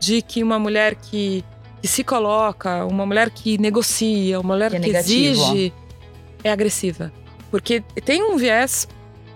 de 0.00 0.22
que 0.22 0.42
uma 0.42 0.58
mulher 0.58 0.94
que, 0.94 1.44
que, 1.82 1.88
se 1.88 2.02
coloca, 2.02 2.84
uma 2.86 3.04
mulher 3.04 3.30
que 3.30 3.58
negocia, 3.58 4.40
uma 4.40 4.54
mulher 4.54 4.70
que, 4.70 4.76
é 4.76 4.80
que 4.80 4.90
exige, 4.90 5.72
é 6.42 6.50
agressiva. 6.50 7.12
Porque 7.50 7.82
tem 8.04 8.22
um 8.22 8.36
viés 8.36 8.88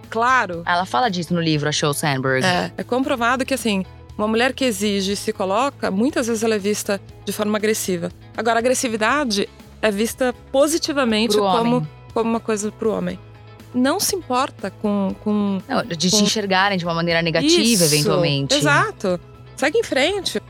claro. 0.08 0.62
Ela 0.64 0.86
fala 0.86 1.10
disso 1.10 1.34
no 1.34 1.40
livro, 1.40 1.68
a 1.68 1.72
Show 1.72 1.92
Sandberg. 1.92 2.46
É, 2.46 2.72
é 2.78 2.82
comprovado 2.82 3.44
que 3.44 3.52
assim, 3.52 3.84
uma 4.16 4.28
mulher 4.28 4.52
que 4.54 4.64
exige 4.64 5.12
e 5.12 5.16
se 5.16 5.32
coloca, 5.32 5.90
muitas 5.90 6.26
vezes 6.26 6.42
ela 6.42 6.54
é 6.54 6.58
vista 6.58 7.00
de 7.24 7.32
forma 7.32 7.58
agressiva. 7.58 8.10
Agora, 8.36 8.58
agressividade 8.58 9.48
é 9.82 9.90
vista 9.90 10.34
positivamente 10.50 11.36
como, 11.36 11.86
como 12.14 12.30
uma 12.30 12.40
coisa 12.40 12.70
para 12.72 12.88
o 12.88 12.96
homem 12.96 13.18
não 13.74 13.98
se 13.98 14.14
importa 14.14 14.70
com. 14.70 15.14
com 15.22 15.60
não, 15.68 15.82
de 15.82 16.10
com... 16.10 16.16
te 16.16 16.22
enxergarem 16.22 16.78
de 16.78 16.84
uma 16.84 16.94
maneira 16.94 17.22
negativa, 17.22 17.62
Isso, 17.62 17.84
eventualmente. 17.84 18.54
Exato. 18.54 19.18
Segue 19.56 19.78
em 19.78 19.82
frente. 19.82 20.40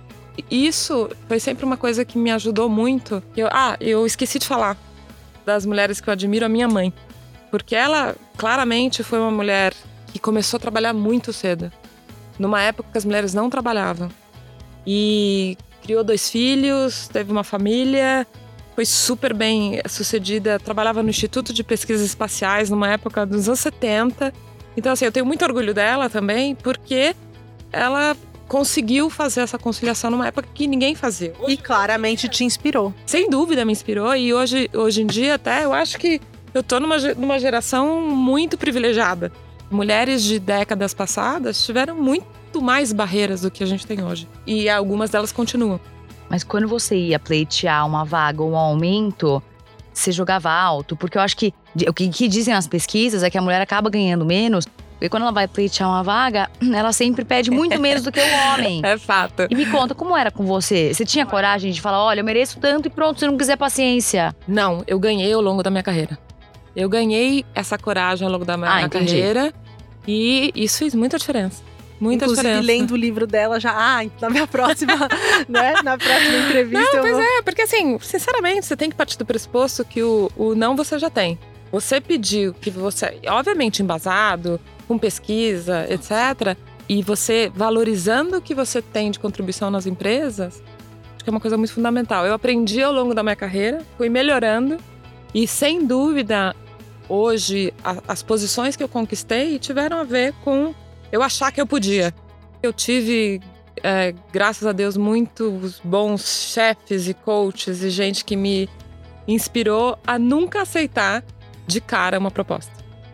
Isso 0.51 1.11
foi 1.29 1.39
sempre 1.39 1.65
uma 1.65 1.77
coisa 1.77 2.05
que 2.05 2.19
me 2.19 2.31
ajudou 2.31 2.69
muito. 2.69 3.23
Eu, 3.37 3.49
ah, 3.51 3.77
eu 3.81 4.07
esqueci 4.07 4.39
de 4.39 4.47
falar 4.47 4.77
das 5.45 5.67
mulheres 5.67 6.01
que 6.01 6.09
eu 6.09 6.13
admiro, 6.13 6.47
a 6.47 6.49
minha 6.49 6.69
mãe. 6.69 6.93
Porque 7.51 7.77
ela 7.77 8.15
claramente 8.37 9.03
foi 9.03 9.19
uma 9.19 9.31
mulher 9.31 9.75
que 10.07 10.19
começou 10.19 10.57
a 10.57 10.61
trabalhar 10.61 10.93
muito 10.95 11.33
cedo. 11.33 11.71
Numa 12.39 12.63
época 12.63 12.89
que 12.91 12.99
as 12.99 13.05
mulheres 13.05 13.35
não 13.35 13.51
trabalhavam. 13.51 14.09
E 14.87 15.57
criou 15.83 16.03
dois 16.03 16.31
filhos, 16.31 17.09
teve 17.09 17.31
uma 17.31 17.45
família 17.45 18.27
foi 18.75 18.85
super 18.87 19.35
bem 19.35 19.81
sucedida, 19.89 20.59
trabalhava 20.59 21.03
no 21.03 21.11
Instituto 21.11 21.53
de 21.53 21.63
Pesquisas 21.63 22.07
Espaciais 22.07 22.71
numa 22.71 22.89
época 22.89 23.27
dos 23.27 23.49
anos 23.49 23.61
70. 23.61 24.33
Então, 24.77 24.93
assim, 24.93 25.05
eu 25.05 25.13
tenho 25.13 25.27
muito 25.27 25.45
orgulho 25.45 25.75
dela 25.75 26.09
também, 26.09 26.55
porque 26.55 27.15
ela 27.71 28.17
conseguiu 28.49 29.09
fazer 29.09 29.41
essa 29.41 29.59
conciliação 29.59 30.11
numa 30.11 30.27
época 30.27 30.49
que 30.55 30.67
ninguém 30.67 30.95
fazia. 30.95 31.33
E 31.47 31.57
claramente 31.57 32.29
te 32.29 32.45
inspirou. 32.45 32.95
Sem 33.07 33.29
dúvida 33.29 33.65
me 33.65 33.73
inspirou, 33.73 34.15
e 34.15 34.33
hoje, 34.33 34.69
hoje 34.75 35.03
em 35.03 35.07
dia 35.07 35.35
até 35.35 35.65
eu 35.65 35.73
acho 35.73 35.99
que 35.99 36.21
eu 36.55 36.63
tô 36.63 36.79
numa, 36.79 36.99
numa 37.15 37.39
geração 37.39 38.01
muito 38.01 38.59
privilegiada. 38.59 39.33
Mulheres 39.71 40.23
de 40.23 40.39
décadas 40.39 40.93
passadas 40.93 41.65
tiveram 41.65 41.97
muito 41.97 42.61
mais 42.61 42.93
barreiras 42.93 43.41
do 43.41 43.51
que 43.51 43.65
a 43.65 43.67
gente 43.67 43.87
tem 43.87 44.05
hoje. 44.05 44.29
E 44.47 44.69
algumas 44.69 45.09
delas 45.09 45.33
continuam. 45.33 45.81
Mas 46.33 46.43
quando 46.43 46.67
você 46.67 46.97
ia 46.97 47.19
pleitear 47.19 47.87
uma 47.87 48.07
vaga 48.07 48.43
ou 48.43 48.53
um 48.53 48.57
aumento, 48.57 49.43
você 49.93 50.11
jogava 50.11 50.51
alto? 50.51 50.97
Porque 50.97 51.19
eu 51.19 51.21
acho 51.21 51.37
que 51.37 51.53
o 51.87 51.93
que, 51.93 52.09
que 52.09 52.27
dizem 52.27 52.55
as 52.55 52.67
pesquisas 52.67 53.23
é 53.23 53.29
que 53.29 53.37
a 53.37 53.43
mulher 53.43 53.61
acaba 53.61 53.91
ganhando 53.91 54.25
menos 54.25 54.67
e 54.99 55.11
quando 55.11 55.25
ela 55.25 55.33
vai 55.33 55.47
pleitear 55.47 55.91
uma 55.91 56.03
vaga, 56.03 56.49
ela 56.75 56.91
sempre 56.95 57.23
pede 57.23 57.51
muito 57.51 57.79
menos 57.79 58.03
do 58.03 58.11
que 58.11 58.19
o 58.19 58.25
homem. 58.49 58.81
É 58.83 58.97
fato. 58.97 59.47
E 59.51 59.55
me 59.55 59.67
conta, 59.67 59.95
como 59.95 60.17
era 60.17 60.31
com 60.31 60.47
você? 60.47 60.95
Você 60.95 61.05
tinha 61.05 61.27
coragem 61.27 61.71
de 61.71 61.83
falar, 61.83 62.03
olha, 62.03 62.21
eu 62.21 62.25
mereço 62.25 62.59
tanto 62.59 62.87
e 62.87 62.91
pronto, 62.91 63.21
se 63.21 63.27
não 63.27 63.37
quiser 63.37 63.59
paciência? 63.59 64.35
Não, 64.49 64.83
eu 64.87 64.99
ganhei 64.99 65.35
ao 65.35 65.43
longo 65.43 65.63
da 65.63 65.69
minha 65.69 65.83
carreira. 65.83 66.19
Eu 66.75 66.89
ganhei 66.89 67.45
essa 67.55 67.77
coragem 67.77 68.27
ao 68.27 68.33
longo 68.33 68.47
da 68.47 68.57
minha 68.57 68.87
ah, 68.87 68.89
carreira 68.89 69.53
e 70.09 70.51
isso 70.55 70.79
fez 70.79 70.95
muita 70.95 71.19
diferença. 71.19 71.63
Muita 72.03 72.25
Inclusive, 72.25 72.49
diferença. 72.49 72.67
lendo 72.67 72.91
o 72.91 72.97
livro 72.97 73.29
dela 73.29 73.61
já, 73.61 73.71
ah, 73.71 74.05
na 74.21 74.29
minha 74.29 74.45
próxima, 74.45 75.09
né? 75.49 75.75
Na 75.85 75.97
próxima 75.97 76.37
entrevista. 76.49 76.97
Não, 76.97 77.01
pois 77.01 77.13
vou... 77.13 77.23
é, 77.23 77.43
porque 77.43 77.63
assim, 77.63 77.97
sinceramente, 78.01 78.67
você 78.67 78.77
tem 78.77 78.91
que 78.91 78.97
partir 78.97 79.17
do 79.17 79.25
pressuposto 79.25 79.85
que 79.85 80.03
o, 80.03 80.29
o 80.37 80.53
não 80.57 80.75
você 80.75 80.99
já 80.99 81.09
tem. 81.09 81.39
Você 81.71 82.01
pediu 82.01 82.55
que 82.55 82.71
você, 82.71 83.21
obviamente 83.29 83.85
embasado, 83.85 84.61
com 84.89 84.99
pesquisa, 84.99 85.87
etc. 85.89 86.59
E 86.89 87.05
você 87.05 87.53
valorizando 87.55 88.39
o 88.39 88.43
que 88.43 88.53
você 88.53 88.83
tem 88.83 89.09
de 89.09 89.21
contribuição 89.21 89.71
nas 89.71 89.87
empresas, 89.87 90.61
acho 91.15 91.23
que 91.23 91.31
é 91.31 91.33
uma 91.33 91.39
coisa 91.41 91.57
muito 91.57 91.73
fundamental. 91.73 92.27
Eu 92.27 92.35
aprendi 92.35 92.83
ao 92.83 92.93
longo 92.93 93.15
da 93.15 93.23
minha 93.23 93.37
carreira, 93.37 93.81
fui 93.97 94.09
melhorando 94.09 94.77
e 95.33 95.47
sem 95.47 95.87
dúvida 95.87 96.53
hoje 97.09 97.73
a, 97.85 98.03
as 98.09 98.25
posições 98.25 98.75
que 98.75 98.83
eu 98.83 98.89
conquistei 98.89 99.57
tiveram 99.61 99.99
a 99.99 100.05
ver 100.05 100.35
com 100.43 100.75
eu 101.13 101.23
achar 101.23 101.53
que 101.53 101.61
eu 101.61 101.67
podia. 101.67 102.13
Eu 102.63 102.73
tive, 102.73 103.41
é, 103.83 104.15
graças 104.33 104.67
a 104.67 104.73
Deus, 104.73 104.97
muitos 104.97 105.79
bons 105.85 106.51
chefes 106.53 107.07
e 107.07 107.15
coaches 107.15 107.83
e 107.83 107.91
gente 107.91 108.25
que 108.25 108.35
me 108.35 108.69
inspirou 109.29 109.99
a 110.07 110.19
nunca 110.19 110.63
aceitar 110.63 111.23
de 111.67 111.81
cara 111.81 112.19
uma 112.19 112.31
proposta. 112.31 112.73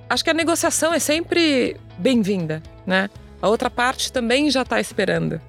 Acho 0.08 0.24
que 0.24 0.30
a 0.30 0.34
negociação 0.34 0.94
é 0.94 0.98
sempre 0.98 1.76
bem-vinda, 1.98 2.62
né? 2.86 3.10
A 3.42 3.48
outra 3.48 3.68
parte 3.68 4.10
também 4.10 4.50
já 4.50 4.62
está 4.62 4.80
esperando. 4.80 5.40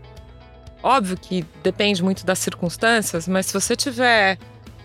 Óbvio 0.81 1.17
que 1.17 1.45
depende 1.63 2.03
muito 2.03 2.25
das 2.25 2.39
circunstâncias, 2.39 3.27
mas 3.27 3.45
se 3.45 3.53
você 3.53 3.75
tiver 3.75 4.37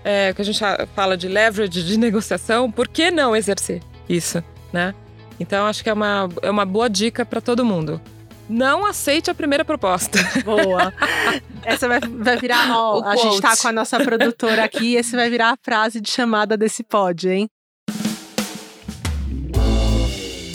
é, 0.05 0.31
o 0.31 0.35
que 0.35 0.43
a 0.43 0.45
gente 0.45 0.61
fala 0.95 1.17
de 1.17 1.29
leverage 1.29 1.83
de 1.83 1.97
negociação, 1.97 2.71
por 2.71 2.89
que 2.89 3.11
não 3.11 3.35
exercer 3.35 3.83
isso, 4.09 4.43
né? 4.73 4.95
Então 5.39 5.67
acho 5.67 5.83
que 5.83 5.91
é 5.91 5.93
uma, 5.93 6.29
é 6.43 6.51
uma 6.51 6.65
boa 6.65 6.89
dica 6.89 7.25
para 7.25 7.41
todo 7.41 7.65
mundo. 7.65 8.01
Não 8.49 8.85
aceite 8.85 9.31
a 9.31 9.35
primeira 9.35 9.65
proposta. 9.65 10.19
Boa. 10.45 10.93
Essa 11.65 11.89
vai, 11.89 12.01
vai 12.01 12.37
virar. 12.37 12.77
Ó, 12.77 13.03
a 13.03 13.17
gente 13.17 13.41
tá 13.41 13.57
com 13.57 13.69
a 13.69 13.73
nossa 13.73 13.99
produtora 13.99 14.65
aqui, 14.65 14.97
esse 14.97 15.17
vai 15.17 15.31
virar 15.31 15.51
a 15.53 15.57
frase 15.63 16.01
de 16.01 16.11
chamada 16.11 16.57
desse 16.57 16.83
pod, 16.83 17.29
hein? 17.29 17.49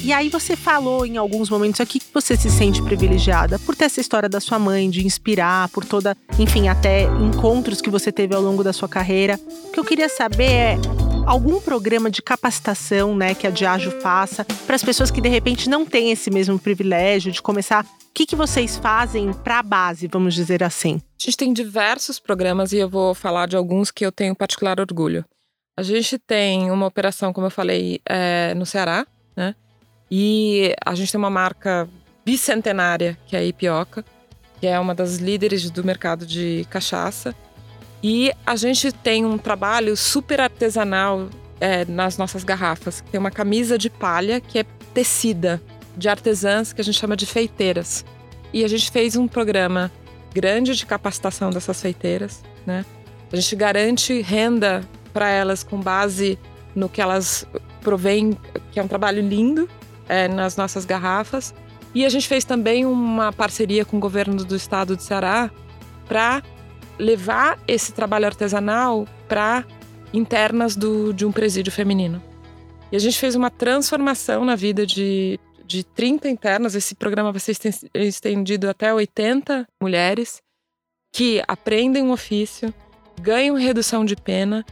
E 0.04 0.14
aí 0.14 0.30
você 0.30 0.56
falou 0.56 1.06
em 1.06 1.18
alguns 1.18 1.50
momentos 1.50 1.82
aqui 1.82 2.00
que 2.00 2.08
você 2.14 2.36
se 2.36 2.50
sente 2.50 2.82
privilegiada 2.82 3.60
por 3.60 3.76
ter 3.76 3.86
essa 3.86 4.00
história 4.00 4.30
da 4.30 4.40
sua 4.40 4.58
mãe, 4.58 4.90
de 4.90 5.06
inspirar, 5.06 5.70
por 5.70 5.84
toda, 5.84 6.16
enfim, 6.40 6.68
até 6.68 7.04
encontros 7.04 7.82
que 7.82 7.90
você 7.90 8.12
teve 8.12 8.34
ao 8.34 8.42
longo 8.42 8.64
da 8.64 8.74
sua 8.74 8.88
carreira. 8.88 9.40
O 9.66 9.72
que 9.72 9.80
eu 9.80 9.86
queria 9.86 10.10
saber 10.10 10.52
é 10.52 10.78
algum 11.30 11.62
programa 11.62 12.10
de 12.10 12.24
capacitação, 12.24 13.16
né, 13.16 13.36
que 13.36 13.46
a 13.46 13.52
Diageo 13.52 14.02
faça 14.02 14.44
para 14.44 14.76
as 14.76 14.84
pessoas 14.84 15.12
que 15.12 15.22
de 15.22 15.30
repente 15.30 15.70
não 15.70 15.86
têm 15.86 16.10
esse 16.12 16.32
mesmo 16.32 16.58
privilégio 16.58 17.32
de 17.32 17.40
começar. 17.40 17.86
O 17.86 17.88
que, 18.16 18.26
que 18.26 18.36
vocês 18.36 18.78
fazem 18.78 19.32
para 19.32 19.60
a 19.60 19.64
base, 19.64 20.08
vamos 20.08 20.34
dizer 20.34 20.64
assim? 20.64 20.96
A 20.96 21.24
gente 21.24 21.38
tem 21.38 21.54
diversos 21.54 22.20
programas 22.20 22.74
e 22.74 22.78
eu 22.78 22.90
vou 22.90 23.14
falar 23.14 23.48
de 23.48 23.56
alguns 23.56 23.92
que 23.92 24.04
eu 24.04 24.12
tenho 24.12 24.36
particular 24.36 24.80
orgulho. 24.80 25.24
A 25.78 25.84
gente 25.84 26.18
tem 26.18 26.72
uma 26.72 26.88
operação, 26.88 27.32
como 27.32 27.46
eu 27.46 27.52
falei, 27.52 28.02
é, 28.10 28.56
no 28.56 28.66
Ceará, 28.66 29.06
né? 29.38 29.54
E 30.10 30.74
a 30.84 30.96
gente 30.96 31.12
tem 31.12 31.20
uma 31.20 31.30
marca 31.30 31.88
bicentenária, 32.26 33.16
que 33.28 33.36
é 33.36 33.40
a 33.40 33.46
Ipioca, 33.46 34.04
que 34.60 34.66
é 34.66 34.80
uma 34.80 34.96
das 34.96 35.18
líderes 35.18 35.70
do 35.70 35.84
mercado 35.84 36.26
de 36.26 36.66
cachaça. 36.72 37.36
E 38.02 38.32
a 38.46 38.56
gente 38.56 38.92
tem 38.92 39.26
um 39.26 39.38
trabalho 39.38 39.96
super 39.98 40.40
artesanal 40.40 41.30
é, 41.60 41.86
nas 41.86 42.18
nossas 42.18 42.44
garrafas. 42.44 43.04
Tem 43.12 43.20
uma 43.20 43.32
camisa 43.32 43.78
de 43.78 43.90
palha 43.90 44.40
que 44.40 44.60
é 44.60 44.66
tecida 44.94 45.62
de 45.98 46.08
artesãs 46.08 46.72
que 46.72 46.80
a 46.80 46.84
gente 46.84 46.98
chama 46.98 47.16
de 47.16 47.26
feiteiras. 47.26 48.06
E 48.54 48.64
a 48.64 48.68
gente 48.68 48.90
fez 48.90 49.16
um 49.16 49.28
programa 49.28 49.92
grande 50.34 50.76
de 50.76 50.86
capacitação 50.86 51.50
dessas 51.50 51.82
feiteiras, 51.82 52.42
né? 52.66 52.86
A 53.32 53.36
gente 53.36 53.56
garante 53.56 54.22
renda 54.22 54.88
para 55.14 55.30
elas 55.30 55.64
com 55.64 55.80
base 55.80 56.40
no 56.76 56.88
que 56.88 57.02
elas 57.02 57.46
provêm, 57.82 58.38
que 58.72 58.80
é 58.80 58.84
um 58.84 58.88
trabalho 58.88 59.22
lindo, 59.22 59.70
é, 60.08 60.28
nas 60.28 60.56
nossas 60.56 60.86
garrafas. 60.86 61.54
E 61.94 62.06
a 62.06 62.10
gente 62.10 62.28
fez 62.28 62.44
também 62.44 62.86
uma 62.86 63.34
parceria 63.34 63.84
com 63.84 63.98
o 63.98 64.00
governo 64.00 64.44
do 64.44 64.56
estado 64.56 64.96
de 64.96 65.04
Ceará 65.04 65.52
para 66.08 66.42
levar 67.00 67.58
esse 67.68 67.94
trabalho 67.94 68.26
artesanal 68.26 69.08
para 69.28 69.66
internas 70.14 70.76
do, 70.76 71.14
de 71.14 71.26
um 71.26 71.32
presídio 71.32 71.72
feminino. 71.72 72.22
E 72.92 72.96
a 72.96 73.00
gente 73.00 73.18
fez 73.18 73.36
uma 73.36 73.50
transformação 73.50 74.44
na 74.44 74.56
vida 74.56 74.86
de, 74.86 75.40
de 75.66 75.84
30 75.84 76.28
internas. 76.30 76.76
Esse 76.76 76.96
programa 76.96 77.32
vai 77.32 77.40
ser 77.40 77.56
estendido 77.94 78.70
até 78.70 78.94
80 78.94 79.68
mulheres 79.82 80.42
que 81.12 81.42
aprendem 81.48 82.04
um 82.04 82.12
ofício, 82.12 82.74
ganham 83.22 83.56
redução 83.56 84.06
de 84.06 84.16
pena, 84.16 84.66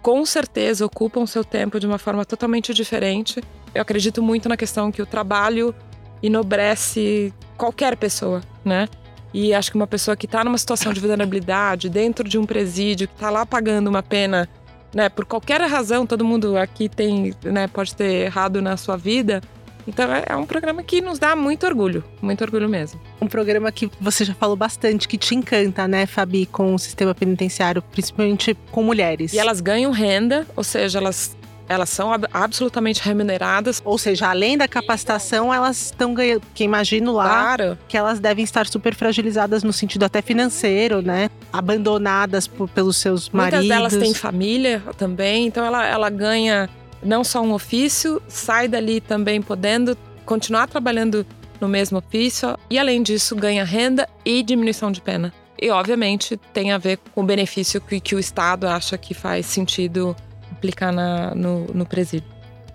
com 0.00 0.24
certeza 0.24 0.86
ocupam 0.86 1.26
seu 1.26 1.44
tempo 1.44 1.80
de 1.80 1.86
uma 1.86 1.98
forma 1.98 2.24
totalmente 2.24 2.72
diferente 2.72 3.40
eu 3.74 3.82
acredito 3.82 4.22
muito 4.22 4.48
na 4.48 4.56
questão 4.56 4.92
que 4.92 5.02
o 5.02 5.06
trabalho 5.06 5.74
enobrece 6.22 7.34
qualquer 7.56 7.96
pessoa, 7.96 8.40
né? 8.64 8.88
E 9.34 9.52
acho 9.52 9.72
que 9.72 9.76
uma 9.76 9.86
pessoa 9.86 10.16
que 10.16 10.26
está 10.26 10.44
numa 10.44 10.56
situação 10.56 10.92
de 10.92 11.00
vulnerabilidade, 11.00 11.90
dentro 11.90 12.26
de 12.28 12.38
um 12.38 12.46
presídio, 12.46 13.08
que 13.08 13.14
está 13.14 13.30
lá 13.30 13.44
pagando 13.44 13.90
uma 13.90 14.00
pena, 14.02 14.48
né, 14.94 15.08
por 15.08 15.24
qualquer 15.24 15.60
razão, 15.62 16.06
todo 16.06 16.24
mundo 16.24 16.56
aqui 16.56 16.88
tem, 16.88 17.34
né, 17.42 17.66
pode 17.66 17.96
ter 17.96 18.26
errado 18.26 18.62
na 18.62 18.76
sua 18.76 18.96
vida. 18.96 19.42
Então 19.88 20.10
é, 20.14 20.22
é 20.28 20.36
um 20.36 20.46
programa 20.46 20.84
que 20.84 21.00
nos 21.00 21.18
dá 21.18 21.34
muito 21.34 21.66
orgulho, 21.66 22.04
muito 22.22 22.42
orgulho 22.42 22.68
mesmo. 22.68 23.00
Um 23.20 23.26
programa 23.26 23.72
que 23.72 23.90
você 24.00 24.24
já 24.24 24.34
falou 24.34 24.54
bastante, 24.54 25.08
que 25.08 25.18
te 25.18 25.34
encanta, 25.34 25.88
né, 25.88 26.06
Fabi, 26.06 26.46
com 26.46 26.72
o 26.72 26.78
sistema 26.78 27.12
penitenciário, 27.12 27.82
principalmente 27.82 28.56
com 28.70 28.84
mulheres. 28.84 29.32
E 29.32 29.38
elas 29.40 29.60
ganham 29.60 29.90
renda, 29.90 30.46
ou 30.54 30.62
seja, 30.62 31.00
elas 31.00 31.36
elas 31.68 31.88
são 31.88 32.10
absolutamente 32.32 33.02
remuneradas. 33.02 33.80
Ou 33.84 33.96
seja, 33.98 34.28
além 34.28 34.56
da 34.56 34.68
capacitação, 34.68 35.52
elas 35.52 35.86
estão 35.86 36.14
ganhando. 36.14 36.42
Que 36.54 36.64
imagino 36.64 37.12
lá 37.12 37.56
claro. 37.56 37.78
que 37.88 37.96
elas 37.96 38.20
devem 38.20 38.44
estar 38.44 38.66
super 38.66 38.94
fragilizadas 38.94 39.62
no 39.62 39.72
sentido 39.72 40.04
até 40.04 40.20
financeiro, 40.20 41.00
né? 41.00 41.30
Abandonadas 41.52 42.46
por, 42.46 42.68
pelos 42.68 42.96
seus 42.96 43.28
maridos. 43.30 43.60
Muitas 43.60 43.76
delas 43.76 43.96
têm 43.96 44.14
família 44.14 44.82
também, 44.96 45.46
então 45.46 45.64
ela, 45.64 45.86
ela 45.86 46.10
ganha 46.10 46.68
não 47.02 47.22
só 47.22 47.40
um 47.40 47.52
ofício, 47.52 48.20
sai 48.28 48.66
dali 48.68 49.00
também 49.00 49.40
podendo 49.42 49.96
continuar 50.24 50.66
trabalhando 50.66 51.26
no 51.60 51.68
mesmo 51.68 51.98
ofício 51.98 52.56
e, 52.70 52.78
além 52.78 53.02
disso, 53.02 53.36
ganha 53.36 53.64
renda 53.64 54.08
e 54.24 54.42
diminuição 54.42 54.90
de 54.90 55.00
pena. 55.00 55.32
E, 55.60 55.70
obviamente, 55.70 56.36
tem 56.52 56.72
a 56.72 56.78
ver 56.78 56.98
com 57.14 57.22
o 57.22 57.24
benefício 57.24 57.80
que, 57.80 58.00
que 58.00 58.14
o 58.14 58.18
Estado 58.18 58.66
acha 58.66 58.98
que 58.98 59.14
faz 59.14 59.46
sentido 59.46 60.16
aplicar 60.64 60.90
na, 60.90 61.34
no, 61.34 61.66
no 61.66 61.84
presídio. 61.84 62.32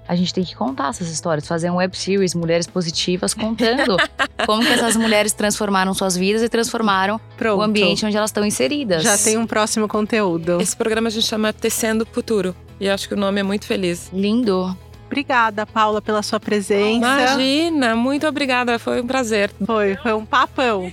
A 0.08 0.16
gente 0.16 0.34
tem 0.34 0.44
que 0.44 0.56
contar 0.56 0.90
essas 0.90 1.08
histórias, 1.10 1.48
fazer 1.48 1.70
um 1.70 1.76
web 1.76 1.96
series, 1.96 2.34
Mulheres 2.34 2.66
Positivas, 2.66 3.34
contando 3.34 3.96
como 4.46 4.66
que 4.66 4.74
essas 4.74 4.96
mulheres 4.96 5.34
transformaram 5.34 5.94
suas 5.94 6.18
vidas 6.18 6.42
e 6.42 6.50
transformaram 6.50 7.22
Pronto. 7.38 7.60
o 7.60 7.62
ambiente 7.62 8.06
onde 8.06 8.18
elas 8.18 8.30
estão 8.30 8.44
inseridas. 8.44 9.04
Já 9.04 9.18
tem 9.18 9.38
um 9.38 9.46
próximo 9.46 9.88
conteúdo. 9.88 10.60
Esse 10.60 10.76
programa 10.76 11.10
a 11.10 11.12
gente 11.12 11.28
chama 11.28 11.54
Tecendo 11.54 12.08
Futuro. 12.12 12.56
E 12.80 12.90
acho 12.90 13.08
que 13.08 13.14
o 13.14 13.18
nome 13.18 13.40
é 13.40 13.44
muito 13.44 13.66
feliz. 13.66 14.10
Lindo. 14.12 14.76
Obrigada, 15.10 15.66
Paula, 15.66 16.04
pela 16.04 16.22
sua 16.22 16.40
presença. 16.40 16.98
Imagina, 16.98 17.96
muito 17.96 18.28
obrigada, 18.28 18.78
foi 18.78 19.02
um 19.02 19.08
prazer. 19.08 19.50
Foi, 19.66 19.96
foi 19.96 20.14
um 20.14 20.24
papão. 20.24 20.92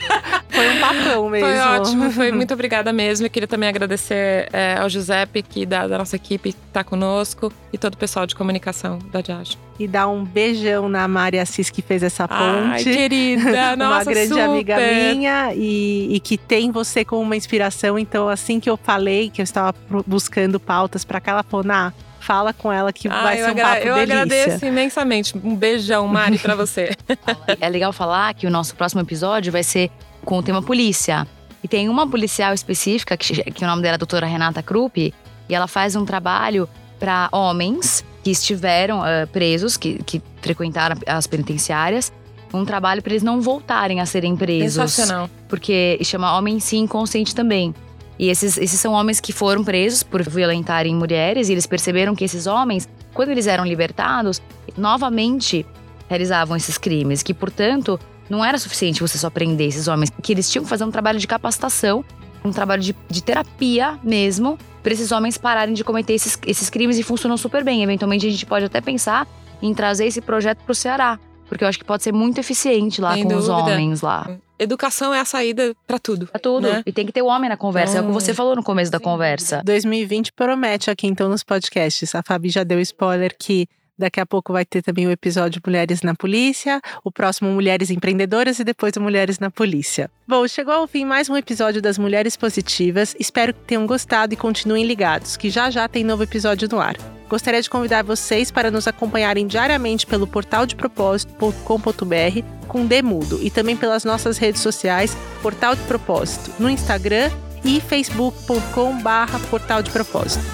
foi 0.48 0.70
um 0.70 0.80
papão 0.80 1.28
mesmo. 1.28 1.46
Foi 1.46 1.58
ótimo, 1.58 2.10
foi 2.10 2.32
muito 2.32 2.54
obrigada 2.54 2.94
mesmo. 2.94 3.26
Eu 3.26 3.30
queria 3.30 3.46
também 3.46 3.68
agradecer 3.68 4.48
é, 4.54 4.78
ao 4.78 4.88
Giuseppe, 4.88 5.42
que 5.42 5.66
da, 5.66 5.86
da 5.86 5.98
nossa 5.98 6.16
equipe 6.16 6.48
está 6.48 6.82
conosco, 6.82 7.52
e 7.70 7.76
todo 7.76 7.92
o 7.92 7.98
pessoal 7.98 8.26
de 8.26 8.34
comunicação 8.34 8.98
da 9.12 9.20
Diage. 9.20 9.58
E 9.78 9.86
dar 9.86 10.08
um 10.08 10.24
beijão 10.24 10.88
na 10.88 11.06
Maria 11.06 11.42
Assis, 11.42 11.68
que 11.68 11.82
fez 11.82 12.02
essa 12.02 12.26
ponte. 12.26 12.40
Ai, 12.40 12.82
querida, 12.82 13.76
nossa, 13.76 13.96
Uma 13.96 14.04
grande 14.04 14.28
super. 14.28 14.44
amiga 14.44 14.76
minha 14.78 15.54
e, 15.54 16.14
e 16.14 16.20
que 16.20 16.38
tem 16.38 16.70
você 16.70 17.04
como 17.04 17.20
uma 17.20 17.36
inspiração. 17.36 17.98
Então, 17.98 18.30
assim 18.30 18.58
que 18.58 18.70
eu 18.70 18.78
falei 18.78 19.28
que 19.28 19.42
eu 19.42 19.44
estava 19.44 19.74
buscando 20.06 20.58
pautas 20.58 21.04
para 21.04 21.18
aquela 21.18 21.42
fonar, 21.42 21.92
fala 22.26 22.52
com 22.52 22.72
ela 22.72 22.92
que 22.92 23.06
ah, 23.06 23.22
vai 23.22 23.36
ser 23.36 23.52
um 23.52 23.54
papo 23.54 23.86
Eu 23.86 23.94
delícia. 23.94 24.22
agradeço 24.22 24.66
imensamente. 24.66 25.38
Um 25.38 25.54
beijão, 25.54 26.08
Mari, 26.08 26.38
para 26.38 26.56
você. 26.56 26.90
é 27.60 27.68
legal 27.68 27.92
falar 27.92 28.34
que 28.34 28.48
o 28.48 28.50
nosso 28.50 28.74
próximo 28.74 29.00
episódio 29.00 29.52
vai 29.52 29.62
ser 29.62 29.90
com 30.24 30.38
o 30.38 30.42
tema 30.42 30.60
polícia. 30.60 31.24
E 31.62 31.68
tem 31.68 31.88
uma 31.88 32.08
policial 32.08 32.52
específica, 32.52 33.16
que, 33.16 33.44
que 33.52 33.64
o 33.64 33.66
nome 33.66 33.80
dela 33.80 33.94
é 33.94 33.96
a 33.96 33.98
doutora 33.98 34.26
Renata 34.26 34.60
Krupp, 34.60 35.14
e 35.48 35.54
ela 35.54 35.68
faz 35.68 35.94
um 35.94 36.04
trabalho 36.04 36.68
para 36.98 37.28
homens 37.30 38.04
que 38.24 38.30
estiveram 38.30 39.00
uh, 39.00 39.26
presos, 39.32 39.76
que, 39.76 40.02
que 40.02 40.20
frequentaram 40.42 40.96
as 41.06 41.28
penitenciárias, 41.28 42.12
um 42.52 42.64
trabalho 42.64 43.02
para 43.02 43.12
eles 43.12 43.22
não 43.22 43.40
voltarem 43.40 44.00
a 44.00 44.06
serem 44.06 44.36
presos. 44.36 44.92
Sensacional. 44.92 45.30
Porque 45.48 45.98
chama 46.02 46.36
Homem 46.36 46.58
Sim 46.58 46.80
Inconsciente 46.80 47.34
também. 47.34 47.72
E 48.18 48.28
esses, 48.28 48.56
esses 48.56 48.80
são 48.80 48.92
homens 48.92 49.20
que 49.20 49.32
foram 49.32 49.62
presos 49.62 50.02
por 50.02 50.22
violentarem 50.22 50.94
mulheres, 50.94 51.48
e 51.48 51.52
eles 51.52 51.66
perceberam 51.66 52.14
que 52.14 52.24
esses 52.24 52.46
homens, 52.46 52.88
quando 53.12 53.30
eles 53.30 53.46
eram 53.46 53.64
libertados, 53.64 54.40
novamente 54.76 55.66
realizavam 56.08 56.56
esses 56.56 56.78
crimes, 56.78 57.22
que, 57.22 57.34
portanto, 57.34 57.98
não 58.28 58.44
era 58.44 58.58
suficiente 58.58 59.00
você 59.00 59.18
só 59.18 59.28
prender 59.28 59.68
esses 59.68 59.88
homens, 59.88 60.10
que 60.22 60.32
eles 60.32 60.50
tinham 60.50 60.64
que 60.64 60.70
fazer 60.70 60.84
um 60.84 60.90
trabalho 60.90 61.18
de 61.18 61.26
capacitação, 61.26 62.04
um 62.44 62.52
trabalho 62.52 62.82
de, 62.82 62.94
de 63.08 63.22
terapia 63.22 63.98
mesmo, 64.02 64.58
para 64.82 64.92
esses 64.92 65.10
homens 65.10 65.36
pararem 65.36 65.74
de 65.74 65.82
cometer 65.82 66.14
esses, 66.14 66.38
esses 66.46 66.70
crimes 66.70 66.96
e 66.96 67.02
funcionou 67.02 67.36
super 67.36 67.64
bem. 67.64 67.82
Eventualmente, 67.82 68.26
a 68.26 68.30
gente 68.30 68.46
pode 68.46 68.64
até 68.64 68.80
pensar 68.80 69.26
em 69.60 69.74
trazer 69.74 70.06
esse 70.06 70.20
projeto 70.20 70.58
para 70.58 70.72
o 70.72 70.74
Ceará, 70.74 71.18
porque 71.48 71.64
eu 71.64 71.68
acho 71.68 71.78
que 71.78 71.84
pode 71.84 72.02
ser 72.02 72.12
muito 72.12 72.38
eficiente 72.38 73.00
lá 73.00 73.14
Sem 73.14 73.22
com 73.22 73.28
dúvida. 73.28 73.42
os 73.42 73.48
homens 73.48 74.00
lá. 74.02 74.30
Educação 74.58 75.12
é 75.12 75.20
a 75.20 75.24
saída 75.24 75.74
para 75.86 75.98
tudo. 75.98 76.26
Pra 76.28 76.38
tudo. 76.40 76.68
Né? 76.68 76.82
E 76.86 76.92
tem 76.92 77.04
que 77.04 77.12
ter 77.12 77.22
o 77.22 77.26
homem 77.26 77.48
na 77.48 77.56
conversa. 77.56 77.98
É 77.98 78.00
o 78.00 78.06
que 78.06 78.12
você 78.12 78.32
falou 78.32 78.56
no 78.56 78.62
começo 78.62 78.90
da 78.90 78.98
conversa. 78.98 79.62
2020 79.64 80.32
promete 80.32 80.90
aqui 80.90 81.06
então 81.06 81.28
nos 81.28 81.42
podcasts. 81.42 82.14
A 82.14 82.22
Fabi 82.22 82.48
já 82.48 82.64
deu 82.64 82.80
spoiler 82.80 83.34
que 83.38 83.68
Daqui 83.98 84.20
a 84.20 84.26
pouco 84.26 84.52
vai 84.52 84.64
ter 84.64 84.82
também 84.82 85.06
o 85.06 85.10
episódio 85.10 85.60
Mulheres 85.64 86.02
na 86.02 86.14
Polícia, 86.14 86.82
o 87.02 87.10
próximo 87.10 87.50
Mulheres 87.50 87.90
Empreendedoras 87.90 88.58
e 88.58 88.64
depois 88.64 88.94
o 88.96 89.00
Mulheres 89.00 89.38
na 89.38 89.50
Polícia. 89.50 90.10
Bom, 90.28 90.46
chegou 90.46 90.74
ao 90.74 90.86
fim 90.86 91.06
mais 91.06 91.30
um 91.30 91.36
episódio 91.36 91.80
das 91.80 91.96
Mulheres 91.96 92.36
Positivas. 92.36 93.16
Espero 93.18 93.54
que 93.54 93.60
tenham 93.60 93.86
gostado 93.86 94.34
e 94.34 94.36
continuem 94.36 94.84
ligados, 94.84 95.36
que 95.36 95.48
já 95.48 95.70
já 95.70 95.88
tem 95.88 96.04
novo 96.04 96.22
episódio 96.22 96.68
no 96.70 96.78
ar. 96.78 97.15
Gostaria 97.28 97.60
de 97.60 97.68
convidar 97.68 98.04
vocês 98.04 98.50
para 98.50 98.70
nos 98.70 98.86
acompanharem 98.86 99.46
diariamente 99.46 100.06
pelo 100.06 100.26
portal 100.26 100.64
de 100.64 100.76
propósito.com.br 100.76 102.66
com 102.68 102.86
Demudo 102.86 103.42
e 103.42 103.50
também 103.50 103.76
pelas 103.76 104.04
nossas 104.04 104.38
redes 104.38 104.60
sociais 104.60 105.16
Portal 105.42 105.74
de 105.74 105.82
Propósito 105.82 106.52
no 106.60 106.70
Instagram 106.70 107.30
e 107.64 107.80
facebook.com/barra 107.80 109.40
Portal 109.50 109.82
de 109.82 109.90
Propósito. 109.90 110.44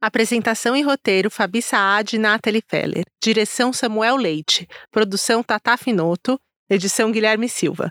Apresentação 0.00 0.76
e 0.76 0.82
roteiro 0.82 1.30
Fabi 1.30 1.62
Saad 1.62 2.16
e 2.16 2.18
Nathalie 2.18 2.62
Feller. 2.68 3.04
Direção 3.22 3.72
Samuel 3.72 4.16
Leite. 4.16 4.68
Produção 4.90 5.42
Tata 5.42 5.78
Finoto. 5.78 6.38
Edição 6.68 7.10
Guilherme 7.10 7.48
Silva. 7.48 7.90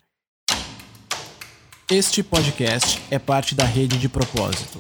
Este 1.92 2.24
podcast 2.24 3.02
é 3.12 3.20
parte 3.20 3.54
da 3.54 3.66
Rede 3.66 3.98
de 3.98 4.08
Propósito. 4.08 4.80